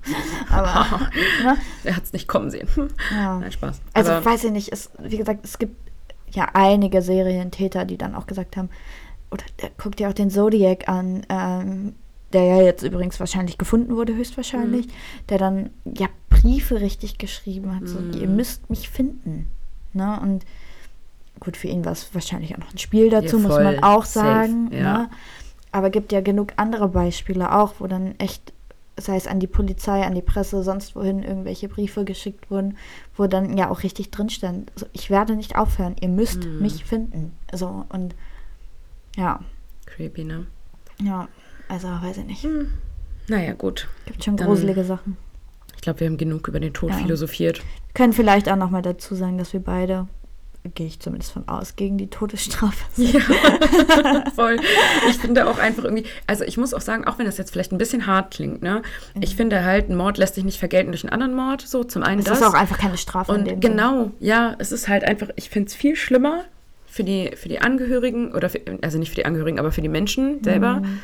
[0.51, 1.01] aber,
[1.45, 1.57] ne?
[1.85, 2.69] Er hat es nicht kommen sehen.
[3.13, 3.39] Ja.
[3.39, 3.81] Nein, Spaß.
[3.93, 5.77] Also aber, weiß ich nicht, es, wie gesagt, es gibt
[6.35, 8.71] ja einige Serientäter, die dann auch gesagt haben,
[9.31, 11.95] oder der, guckt ja auch den Zodiac an, ähm,
[12.33, 14.91] der ja jetzt übrigens wahrscheinlich gefunden wurde, höchstwahrscheinlich, Mhm.
[15.29, 18.13] der dann ja Briefe richtig geschrieben hat, so, Mhm.
[18.15, 19.49] ihr müsst mich finden.
[19.93, 20.19] Ne?
[20.23, 20.45] Und
[21.41, 24.05] gut, für ihn war es wahrscheinlich auch noch ein Spiel dazu, Ja, muss man auch
[24.05, 24.71] Safe, sagen.
[24.73, 24.81] ja.
[24.99, 25.11] Ne?
[25.73, 28.53] Aber gibt ja genug andere Beispiele auch, wo dann echt,
[29.05, 32.77] sei es an die Polizei, an die Presse, sonst wohin irgendwelche Briefe geschickt wurden,
[33.17, 36.61] wo dann ja auch richtig drin stand, so, ich werde nicht aufhören, ihr müsst Mhm.
[36.61, 37.33] mich finden.
[37.53, 38.15] So und
[39.17, 39.41] ja,
[39.87, 40.47] creepy, ne?
[41.03, 41.29] ja,
[41.69, 42.47] also weiß ich nicht.
[43.29, 43.89] Naja, gut.
[44.07, 45.17] Gibt schon Dann- gruselige Sachen.
[45.77, 46.97] Ich glaube, wir haben genug über den Tod Ja.
[46.97, 47.59] philosophiert.
[47.59, 50.07] Wir können vielleicht auch nochmal dazu sagen, dass wir beide,
[50.75, 53.21] gehe ich zumindest von aus, gegen die Todesstrafe sind.
[54.37, 54.59] Voll.
[55.09, 57.73] Ich finde auch einfach irgendwie, also ich muss auch sagen, auch wenn das jetzt vielleicht
[57.73, 58.83] ein bisschen hart klingt, ne?
[59.15, 59.23] Mhm.
[59.23, 61.63] Ich finde halt, ein Mord lässt sich nicht vergelten durch einen anderen Mord.
[61.63, 62.41] So, zum einen Es das.
[62.41, 65.75] ist auch einfach keine Strafe Und genau, ja, es ist halt einfach, ich finde es
[65.75, 66.45] viel schlimmer
[66.87, 69.89] für die, für die Angehörigen, oder für, also nicht für die Angehörigen, aber für die
[69.89, 71.01] Menschen selber, Mhm.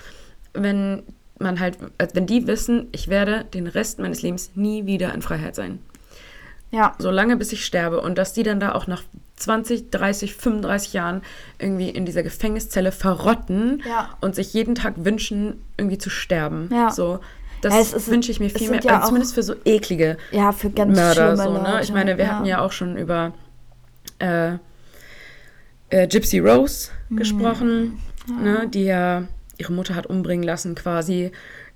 [0.54, 1.02] wenn
[1.40, 5.22] man halt, also wenn die wissen, ich werde den Rest meines Lebens nie wieder in
[5.22, 5.78] Freiheit sein.
[6.70, 8.00] Ja, So lange, bis ich sterbe.
[8.00, 9.02] Und dass die dann da auch nach
[9.36, 11.22] 20, 30, 35 Jahren
[11.58, 14.10] irgendwie in dieser Gefängniszelle verrotten Ja.
[14.20, 16.68] und sich jeden Tag wünschen, irgendwie zu sterben.
[16.72, 16.90] Ja.
[16.90, 17.20] So, Ja,
[17.62, 20.70] das ist- wünsche ich mir viel mehr, ja also zumindest für so eklige ja, für
[20.70, 21.36] ganz Mörder.
[21.36, 21.58] So, ne?
[21.58, 21.84] Leute.
[21.84, 23.32] Ich meine, wir hatten ja auch schon über
[24.20, 24.54] äh,
[25.90, 27.16] äh, Gypsy Rose Mhm.
[27.16, 27.98] gesprochen,
[28.42, 28.68] ne?
[28.72, 29.22] die ja
[29.56, 31.32] ihre Mutter hat umbringen lassen quasi.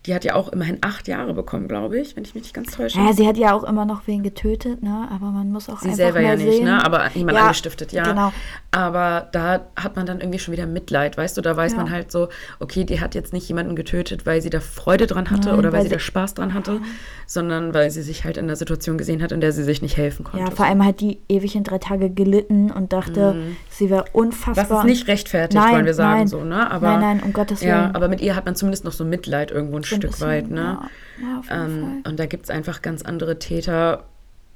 [0.07, 2.73] Die hat ja auch immerhin acht Jahre bekommen, glaube ich, wenn ich mich nicht ganz
[2.77, 2.99] täusche.
[2.99, 5.07] Ja, sie hat ja auch immer noch wen getötet, ne?
[5.13, 6.65] Aber man muss auch Sie einfach selber ja nicht, sehen.
[6.65, 6.85] ne?
[6.85, 8.03] aber jemand Ja, angestiftet, ja.
[8.03, 8.33] genau.
[8.73, 11.41] Aber da hat man dann irgendwie schon wieder Mitleid, weißt du?
[11.41, 11.79] Da weiß Ja.
[11.79, 12.29] man halt so,
[12.59, 15.69] okay, die hat jetzt nicht jemanden getötet, weil sie da Freude dran hatte Nein, oder
[15.73, 16.81] weil, weil sie da sie- Spaß dran hatte,
[17.27, 19.97] sondern weil sie sich halt in einer Situation gesehen hat, in der sie sich nicht
[19.97, 20.45] helfen konnte.
[20.45, 23.37] Ja, vor allem hat die ewig in drei Tage gelitten und dachte,
[23.71, 24.69] sie wäre unfassbar.
[24.71, 26.27] Was ist nicht rechtfertigt, Nein, wollen wir sagen, nein.
[26.29, 26.71] so, ne?
[26.71, 27.95] Aber, Nein, nein, um Gottes Ja, Willen.
[27.95, 30.27] aber mit ihr hat man zumindest noch so Mitleid irgendwo ein So ein Stück bisschen,
[30.29, 30.79] weit, ne?
[31.21, 34.05] Ja, ja Ähm, und da gibt es einfach ganz andere Täter,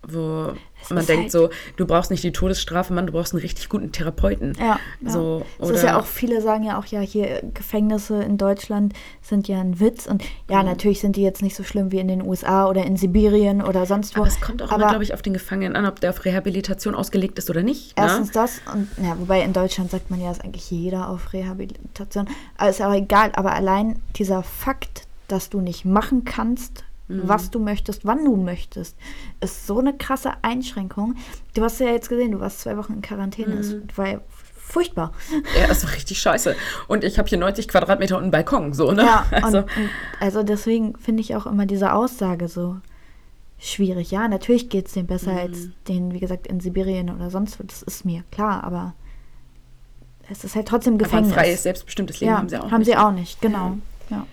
[0.09, 3.41] wo Es man denkt halt- so, du brauchst nicht die Todesstrafe, Mann, du brauchst einen
[3.43, 4.53] richtig guten Therapeuten.
[4.57, 5.11] Ja, ja.
[5.11, 8.93] So, es ist ja oder- auch, viele sagen ja auch, ja, hier Gefängnisse in Deutschland
[9.21, 10.07] sind ja ein Witz.
[10.07, 10.67] Und ja, Mhm.
[10.67, 13.85] natürlich sind die jetzt nicht so schlimm wie in den USA oder in Sibirien oder
[13.85, 14.21] sonst wo.
[14.21, 16.95] Aber es kommt auch immer, glaube ich, auf den Gefangenen an, ob der auf Rehabilitation
[16.95, 17.95] ausgelegt ist oder nicht.
[17.97, 18.33] Erstens Ne?
[18.35, 22.29] das und ja, wobei in Deutschland sagt man ja, ist eigentlich jeder auf Rehabilitation.
[22.59, 27.23] Aber ist ja auch egal, aber allein dieser Fakt, dass du nicht machen kannst, Mhm.
[27.29, 28.97] was du möchtest, wann du möchtest,
[29.41, 31.15] ist so eine krasse Einschränkung.
[31.55, 33.55] Du hast ja jetzt gesehen, du warst zwei Wochen in Quarantäne.
[33.55, 33.87] Mhm.
[33.87, 34.21] Das war ja
[34.57, 35.13] furchtbar.
[35.57, 36.57] Ja, das war richtig scheiße.
[36.89, 39.03] Und ich habe hier 90 Quadratmeter und einen Balkon, so, ne?
[39.05, 42.77] Ja, also, und, und also deswegen finde ich auch immer diese Aussage so
[43.59, 44.11] schwierig.
[44.11, 45.39] Ja, natürlich geht es denen besser Mhm.
[45.39, 47.63] als denen, wie gesagt, in Sibirien oder sonst wo.
[47.63, 48.95] Das ist mir klar, aber
[50.29, 51.33] es ist halt trotzdem aber ein Gefängnis.
[51.35, 52.87] freies, selbstbestimmtes Leben ja, haben sie auch haben nicht.
[52.91, 53.79] sie auch nicht, genau.
[54.11, 54.27] Ja.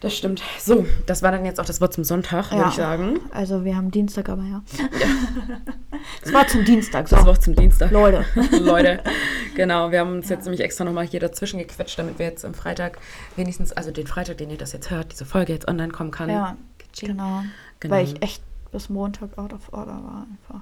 [0.00, 0.42] Das stimmt.
[0.60, 2.68] So, das war dann jetzt auch das Wort zum Sonntag, würde Ja.
[2.68, 3.18] ich sagen.
[3.32, 4.62] Also wir haben Dienstag, aber ja.
[6.22, 7.16] Das war zum Dienstag, so.
[7.16, 7.90] Das Wort zum Dienstag.
[7.90, 8.24] Leute.
[8.60, 9.02] Leute,
[9.54, 12.52] genau, wir haben uns jetzt nämlich extra nochmal hier dazwischen gequetscht, damit wir jetzt am
[12.54, 12.98] Freitag
[13.36, 16.28] wenigstens, also den Freitag, den ihr das jetzt hört, diese Folge jetzt online kommen kann.
[16.28, 16.56] Ja,
[17.00, 17.42] genau.
[17.80, 17.94] Genau.
[17.94, 18.42] Weil ich echt
[18.72, 20.60] bis Montag out of order war einfach.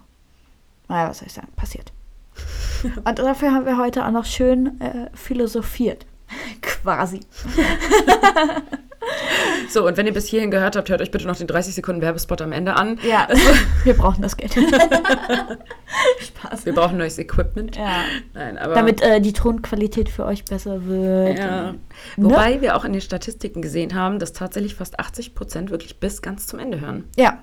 [0.89, 1.49] Naja, was soll ich sagen?
[1.57, 1.93] Passiert.
[3.05, 6.07] Und dafür haben wir heute auch noch schön äh, philosophiert.
[6.63, 7.21] Quasi.
[9.69, 12.01] So, und wenn ihr bis hierhin gehört habt, hört euch bitte noch den 30 Sekunden
[12.03, 12.99] Werbespot am Ende an.
[13.09, 13.29] Ja,
[13.85, 14.53] wir brauchen das Geld.
[16.21, 16.67] Spaß.
[16.67, 17.77] Wir brauchen neues Equipment.
[17.77, 18.05] Ja.
[18.35, 18.75] Nein, aber.
[18.75, 21.39] Damit äh, die Tonqualität für euch besser wird.
[21.39, 21.73] ja.
[21.73, 21.79] Ne?
[22.17, 26.23] Wobei wir auch in den Statistiken gesehen haben, dass tatsächlich fast 80 Prozent wirklich bis
[26.23, 27.05] ganz zum Ende hören.
[27.17, 27.39] Ja,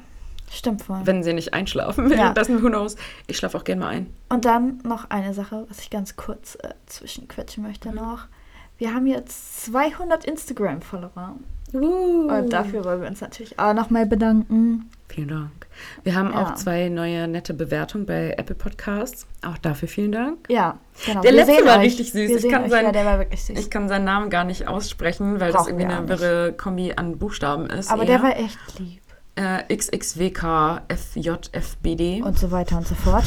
[0.51, 1.01] stimmt voll.
[1.03, 2.05] Wenn sie nicht einschlafen.
[2.11, 2.17] Ja.
[2.17, 2.95] Währenddessen, who knows?
[3.27, 4.13] Ich schlafe auch gerne mal ein.
[4.29, 8.27] Und dann noch eine Sache, was ich ganz kurz äh, zwischenquetschen möchte noch.
[8.81, 11.35] Wir haben jetzt 200 Instagram-Follower.
[11.71, 14.89] Und dafür wollen wir uns natürlich auch nochmal bedanken.
[15.07, 15.51] Vielen Dank.
[16.03, 16.41] Wir haben Ja.
[16.41, 19.27] auch zwei neue nette Bewertungen bei Apple Podcasts.
[19.45, 20.49] Auch dafür vielen Dank.
[20.49, 21.21] Ja, genau.
[21.21, 21.83] Der Wir letzte war euch.
[21.83, 22.27] richtig süß.
[22.27, 23.59] Wir Ich kann sein- ja, der war wirklich süß.
[23.59, 26.93] Ich kann seinen Namen gar nicht aussprechen, weil das Brauchen irgendwie wir eine wirre Kombi
[26.95, 27.91] an Buchstaben ist.
[27.91, 28.07] Aber eher.
[28.17, 29.01] der war echt lieb.
[29.35, 32.23] äh, XXWK FJFBD.
[32.23, 33.25] Und so weiter und so fort.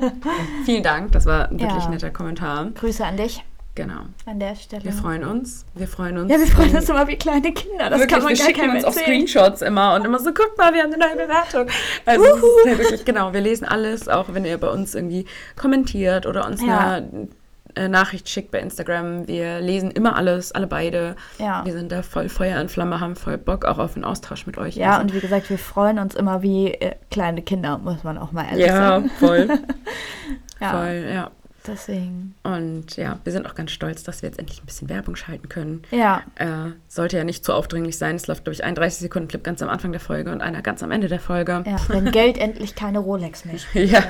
[0.66, 1.88] Vielen Dank, das war ein wirklich Ja.
[1.90, 2.66] netter Kommentar.
[2.74, 3.42] Grüße an dich
[3.74, 4.00] Genau.
[4.26, 4.84] an der Stelle.
[4.84, 5.64] Wir freuen uns.
[5.74, 6.30] Wir freuen uns.
[6.30, 7.88] ja, wir freuen uns immer wie kleine Kinder.
[7.88, 8.92] Das wirklich, kann man wir gar schicken uns auch.
[8.92, 11.66] Screenshots immer und immer so, guck mal, wir haben eine neue Bewertung.
[12.04, 15.24] Also ist ja wirklich, genau, wir lesen alles, auch wenn ihr bei uns irgendwie
[15.56, 16.96] kommentiert oder uns Ja.
[16.96, 17.28] eine
[17.74, 19.26] äh, Nachricht schickt bei Instagram.
[19.26, 21.16] Wir lesen immer alles, alle beide.
[21.38, 21.64] Ja.
[21.64, 24.58] Wir sind da voll Feuer in Flamme, haben voll Bock auch auf einen Austausch mit
[24.58, 24.76] euch.
[24.76, 28.18] Ja, Also- und wie gesagt, wir freuen uns immer wie äh, kleine Kinder, muss man
[28.18, 29.10] auch mal ehrlich ja, sagen.
[29.18, 29.48] voll,
[30.60, 31.30] Ja, voll, ja.
[31.66, 32.34] Deswegen.
[32.42, 35.48] Und ja, wir sind auch ganz stolz, dass wir jetzt endlich ein bisschen Werbung schalten
[35.48, 35.82] können.
[35.90, 38.16] Ja, Äh, sollte ja nicht zu aufdringlich sein.
[38.16, 40.90] Es läuft, glaube ich, ein 30-Sekunden-Clip ganz am Anfang der Folge und einer ganz am
[40.90, 41.62] Ende der Folge.
[41.66, 43.54] ja, wenn Geld endlich keine Rolex mehr
[43.84, 44.02] Ja,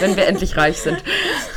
[0.00, 1.02] wenn wir endlich reich sind.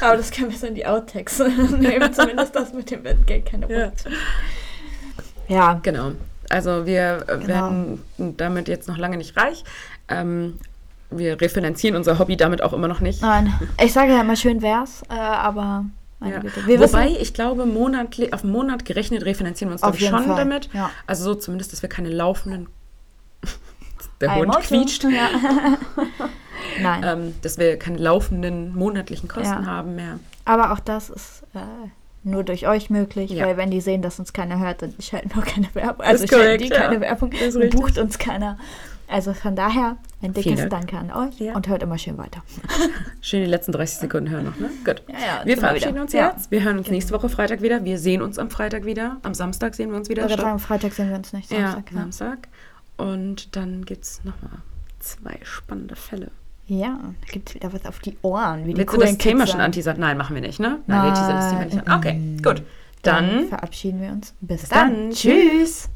[0.02, 2.14] Aber das können wir so in die Outtakes nehmen.
[2.14, 3.84] Zumindest das mit dem wenn Geld keine Ja.
[3.86, 4.14] Rolex mehr
[5.48, 6.12] Ja, Genau.
[6.50, 7.48] Also wir Genau.
[7.48, 8.04] werden
[8.38, 9.64] damit jetzt noch lange nicht reich.
[10.10, 10.60] Ähm,
[11.18, 13.22] wir refinanzieren unser Hobby damit auch immer noch nicht.
[13.22, 13.54] nein.
[13.84, 15.86] Ich sage ja immer, schön wär's, äh, aber
[16.20, 16.40] meine Ja.
[16.42, 16.66] Güte.
[16.68, 20.24] Wir Wobei, wissen, ich glaube, monatlich, auf den Monat gerechnet refinanzieren wir uns, Auf schon
[20.26, 20.70] Fall, damit.
[20.74, 20.90] ja.
[21.08, 22.68] Also so zumindest, dass wir keine laufenden...
[24.22, 24.62] Der Ein Hund Motto.
[24.62, 25.04] quietscht.
[25.04, 25.30] Ja.
[26.82, 30.20] Nein, Ähm, dass wir keine laufenden monatlichen Kosten haben mehr.
[30.46, 31.60] aber auch das ist äh,
[32.24, 33.46] nur durch euch möglich, Ja.
[33.48, 36.06] weil wenn die sehen, dass uns keiner hört, dann schalten wir auch keine Werbung.
[36.06, 37.32] Also schalten die keine Werbung,
[37.72, 38.58] bucht uns keiner.
[39.14, 40.70] Also von daher ein dickes Dank.
[40.72, 41.54] Danke an euch Ja.
[41.56, 42.42] und hört immer schön weiter.
[43.22, 44.70] Schön die letzten 30 Sekunden hören noch, ne?
[44.84, 45.04] Gut.
[45.08, 46.50] Ja, ja, wir verabschieden uns jetzt.
[46.50, 47.84] Wir hören uns nächste Woche Freitag wieder.
[47.86, 49.18] Wir sehen uns am Freitag wieder.
[49.22, 50.28] Am Samstag sehen wir uns wieder.
[50.28, 51.48] Statt- sagen, Freitag sehen wir uns nicht.
[51.50, 51.98] Samstag, ja.
[52.00, 52.48] Samstag.
[52.98, 54.60] Und dann gibt es nochmal
[55.00, 56.32] zwei spannende Fälle.
[56.66, 58.66] Ja, da gibt es wieder was auf die Ohren.
[58.66, 59.62] Wie die Willst du das Thema Kids schon sagen.
[59.66, 60.00] anteasern?
[60.00, 60.80] Nein, machen wir nicht, ne?
[60.88, 62.00] Nein, wir teasern das Thema nicht an.
[62.00, 62.64] Okay, gut.
[63.04, 64.34] Dann, verabschieden wir uns.
[64.42, 64.94] Bis, bis dann.
[64.94, 65.10] dann.
[65.12, 65.90] Tschüss.